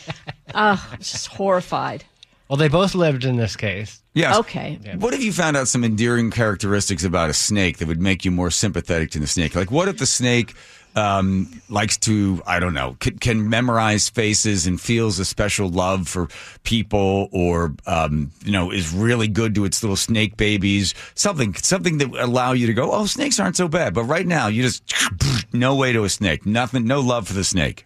uh, 0.54 0.76
I 0.78 0.96
was 0.96 1.10
just 1.10 1.26
horrified. 1.28 2.04
Well, 2.48 2.56
they 2.58 2.68
both 2.68 2.94
lived 2.94 3.24
in 3.24 3.36
this 3.36 3.56
case. 3.56 4.02
Yes. 4.16 4.38
Okay. 4.38 4.78
What 4.98 5.12
if 5.12 5.22
you 5.22 5.30
found 5.30 5.58
out 5.58 5.68
some 5.68 5.84
endearing 5.84 6.30
characteristics 6.30 7.04
about 7.04 7.28
a 7.28 7.34
snake 7.34 7.76
that 7.78 7.86
would 7.86 8.00
make 8.00 8.24
you 8.24 8.30
more 8.30 8.50
sympathetic 8.50 9.10
to 9.10 9.18
the 9.18 9.26
snake? 9.26 9.54
Like, 9.54 9.70
what 9.70 9.88
if 9.88 9.98
the 9.98 10.06
snake 10.06 10.54
um, 10.94 11.60
likes 11.68 11.98
to, 11.98 12.42
I 12.46 12.58
don't 12.58 12.72
know, 12.72 12.96
can, 12.98 13.18
can 13.18 13.50
memorize 13.50 14.08
faces 14.08 14.66
and 14.66 14.80
feels 14.80 15.18
a 15.18 15.26
special 15.26 15.68
love 15.68 16.08
for 16.08 16.28
people, 16.62 17.28
or 17.30 17.74
um, 17.86 18.30
you 18.42 18.52
know, 18.52 18.70
is 18.70 18.90
really 18.94 19.28
good 19.28 19.54
to 19.56 19.66
its 19.66 19.82
little 19.82 19.96
snake 19.96 20.38
babies? 20.38 20.94
Something, 21.14 21.54
something 21.54 21.98
that 21.98 22.08
would 22.08 22.20
allow 22.22 22.52
you 22.52 22.66
to 22.68 22.72
go, 22.72 22.92
oh, 22.92 23.04
snakes 23.04 23.38
aren't 23.38 23.56
so 23.56 23.68
bad. 23.68 23.92
But 23.92 24.04
right 24.04 24.26
now, 24.26 24.46
you 24.46 24.62
just 24.62 24.94
no 25.52 25.76
way 25.76 25.92
to 25.92 26.04
a 26.04 26.08
snake, 26.08 26.46
nothing, 26.46 26.86
no 26.86 27.00
love 27.00 27.28
for 27.28 27.34
the 27.34 27.44
snake. 27.44 27.84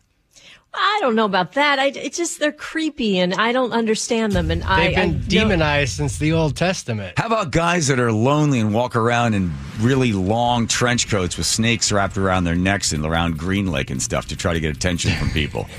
I 0.73 0.99
don't 1.01 1.15
know 1.17 1.25
about 1.25 1.53
that. 1.55 1.79
I, 1.81 1.87
it's 1.87 2.17
just 2.17 2.39
they're 2.39 2.53
creepy, 2.53 3.19
and 3.19 3.35
I 3.35 3.51
don't 3.53 3.73
understand 3.73 4.33
them. 4.33 4.51
And 4.51 4.63
I, 4.63 4.87
They've 4.87 4.95
been 4.95 4.99
I 5.11 5.13
don't- 5.13 5.29
demonized 5.29 5.93
since 5.97 6.19
the 6.19 6.33
Old 6.33 6.57
Testament. 6.57 7.19
How 7.19 7.27
about 7.27 7.51
guys 7.51 7.89
that 7.89 7.99
are 7.99 8.13
lonely 8.13 8.61
and 8.61 8.73
walk 8.73 8.95
around 8.95 9.35
in 9.35 9.53
really 9.81 10.13
long 10.13 10.67
trench 10.69 11.09
coats 11.09 11.37
with 11.37 11.47
snakes 11.47 11.91
wrapped 11.91 12.17
around 12.19 12.45
their 12.45 12.55
necks 12.55 12.93
and 12.93 13.05
around 13.05 13.37
Green 13.39 13.67
Lake 13.73 13.91
and 13.91 14.01
stuff 14.01 14.27
to 14.29 14.37
try 14.37 14.53
to 14.53 14.61
get 14.61 14.75
attention 14.77 15.13
from 15.17 15.31
people? 15.31 15.67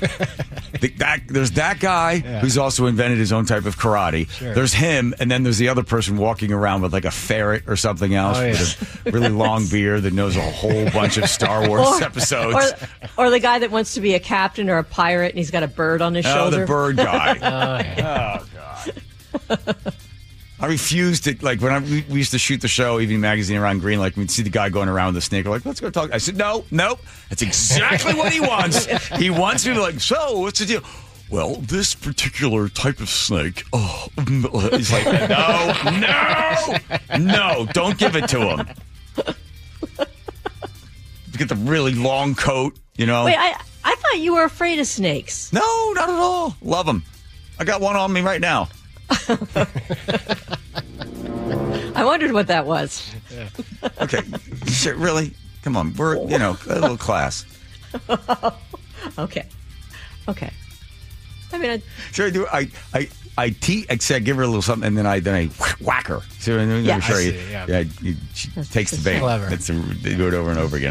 The- 0.80 0.88
that, 0.96 1.20
there's 1.28 1.52
that 1.52 1.78
guy 1.78 2.18
who's 2.18 2.56
also 2.58 2.86
invented 2.86 3.18
his 3.18 3.30
own 3.30 3.44
type 3.44 3.66
of 3.66 3.78
karate. 3.78 4.28
Sure. 4.30 4.52
There's 4.54 4.72
him, 4.72 5.14
and 5.20 5.30
then 5.30 5.42
there's 5.44 5.58
the 5.58 5.68
other 5.68 5.84
person 5.84 6.16
walking 6.16 6.50
around 6.50 6.80
with 6.82 6.92
like 6.92 7.04
a 7.04 7.10
ferret 7.10 7.64
or 7.68 7.76
something 7.76 8.14
else 8.14 8.38
Oh, 8.38 8.42
yeah. 8.42 8.50
with 8.52 9.02
a 9.06 9.10
really 9.12 9.28
long 9.44 9.66
beard 9.68 10.02
that 10.04 10.12
knows 10.14 10.34
a 10.36 10.40
whole 10.40 10.86
bunch 10.90 11.18
of 11.18 11.28
Star 11.28 11.68
Wars 11.68 11.86
Or- 11.86 12.02
episodes. 12.02 12.72
Or, 13.16 13.26
or 13.26 13.30
the 13.30 13.38
guy 13.38 13.58
that 13.60 13.70
wants 13.70 13.94
to 13.94 14.00
be 14.00 14.14
a 14.14 14.18
captain 14.18 14.68
or 14.70 14.78
a 14.78 14.81
pirate, 14.84 15.30
and 15.30 15.38
he's 15.38 15.50
got 15.50 15.62
a 15.62 15.68
bird 15.68 16.02
on 16.02 16.14
his 16.14 16.26
Oh, 16.26 16.34
shoulder. 16.34 16.60
the 16.60 16.66
bird 16.66 16.96
guy. 16.96 17.88
Oh, 18.02 18.44
oh 19.48 19.56
God. 19.58 19.94
I 20.60 20.66
refused 20.66 21.24
to 21.24 21.36
like 21.44 21.60
when 21.60 21.72
I 21.72 21.80
we, 21.80 22.04
we 22.08 22.18
used 22.18 22.30
to 22.32 22.38
shoot 22.38 22.60
the 22.60 22.68
show 22.68 23.00
Evening 23.00 23.20
Magazine 23.20 23.56
around 23.56 23.80
Green 23.80 23.98
Lake 24.00 24.16
We'd 24.16 24.30
see 24.30 24.42
the 24.42 24.50
guy 24.50 24.68
going 24.68 24.88
around 24.88 25.06
with 25.08 25.14
the 25.16 25.20
snake. 25.22 25.44
We're 25.44 25.50
like, 25.52 25.64
let's 25.66 25.80
go 25.80 25.90
talk. 25.90 26.12
I 26.12 26.18
said, 26.18 26.36
no, 26.36 26.64
no, 26.70 26.98
that's 27.28 27.42
exactly 27.42 28.14
what 28.14 28.32
he 28.32 28.40
wants. 28.40 28.86
He 29.18 29.28
wants 29.30 29.66
me 29.66 29.74
to 29.74 29.80
like. 29.80 29.98
So 29.98 30.38
what's 30.40 30.60
the 30.60 30.66
deal? 30.66 30.82
Well, 31.30 31.56
this 31.56 31.94
particular 31.96 32.68
type 32.68 33.00
of 33.00 33.08
snake. 33.08 33.64
Oh, 33.72 34.06
he's 34.70 34.92
like, 34.92 35.06
no, 35.28 35.72
no, 35.98 37.16
no, 37.18 37.66
don't 37.72 37.98
give 37.98 38.14
it 38.14 38.28
to 38.28 38.38
him. 38.40 38.68
Get 41.36 41.48
the 41.48 41.56
really 41.56 41.94
long 41.94 42.34
coat, 42.34 42.78
you 42.96 43.06
know. 43.06 43.24
Wait, 43.24 43.36
I 43.36 43.58
I 43.84 43.94
thought 43.96 44.18
you 44.20 44.34
were 44.34 44.44
afraid 44.44 44.78
of 44.78 44.86
snakes. 44.86 45.52
No, 45.52 45.92
not 45.94 46.08
at 46.08 46.14
all. 46.14 46.56
Love 46.62 46.86
them. 46.86 47.02
I 47.58 47.64
got 47.64 47.80
one 47.80 47.96
on 47.96 48.12
me 48.12 48.20
right 48.20 48.40
now. 48.40 48.68
I 51.94 52.04
wondered 52.04 52.32
what 52.32 52.46
that 52.48 52.66
was. 52.66 53.12
Okay, 54.00 54.22
shit, 54.66 54.96
really? 54.96 55.32
Come 55.62 55.76
on, 55.76 55.94
we're 55.94 56.16
you 56.28 56.38
know 56.38 56.56
a 56.68 56.78
little 56.80 56.96
class. 56.96 57.44
okay, 59.18 59.44
okay. 60.28 60.50
I 61.52 61.58
mean, 61.58 61.70
I, 61.70 61.82
Sure, 62.12 62.26
I 62.26 62.30
do. 62.30 62.46
I 62.46 62.68
I 62.94 63.08
I 63.36 63.50
te- 63.50 63.86
I 63.90 63.96
said 63.98 64.24
give 64.24 64.36
her 64.36 64.42
a 64.42 64.46
little 64.46 64.62
something, 64.62 64.86
and 64.86 64.96
then 64.96 65.06
I 65.06 65.20
then 65.20 65.34
I 65.34 65.46
whack, 65.60 65.76
whack 65.80 66.06
her. 66.08 66.20
So 66.38 66.58
I'm 66.58 66.84
Yeah. 66.84 66.98
sure 67.00 67.16
I 67.16 67.20
you, 67.20 67.30
see, 67.32 67.50
yeah. 67.50 67.66
yeah, 67.68 67.84
she 68.34 68.50
takes 68.70 68.90
the 68.92 69.02
bait. 69.04 69.20
Clever. 69.20 69.46
That's 69.50 69.68
a, 69.68 69.74
do 69.74 70.26
it 70.28 70.34
over 70.34 70.50
and 70.50 70.58
over 70.58 70.76
again. 70.76 70.90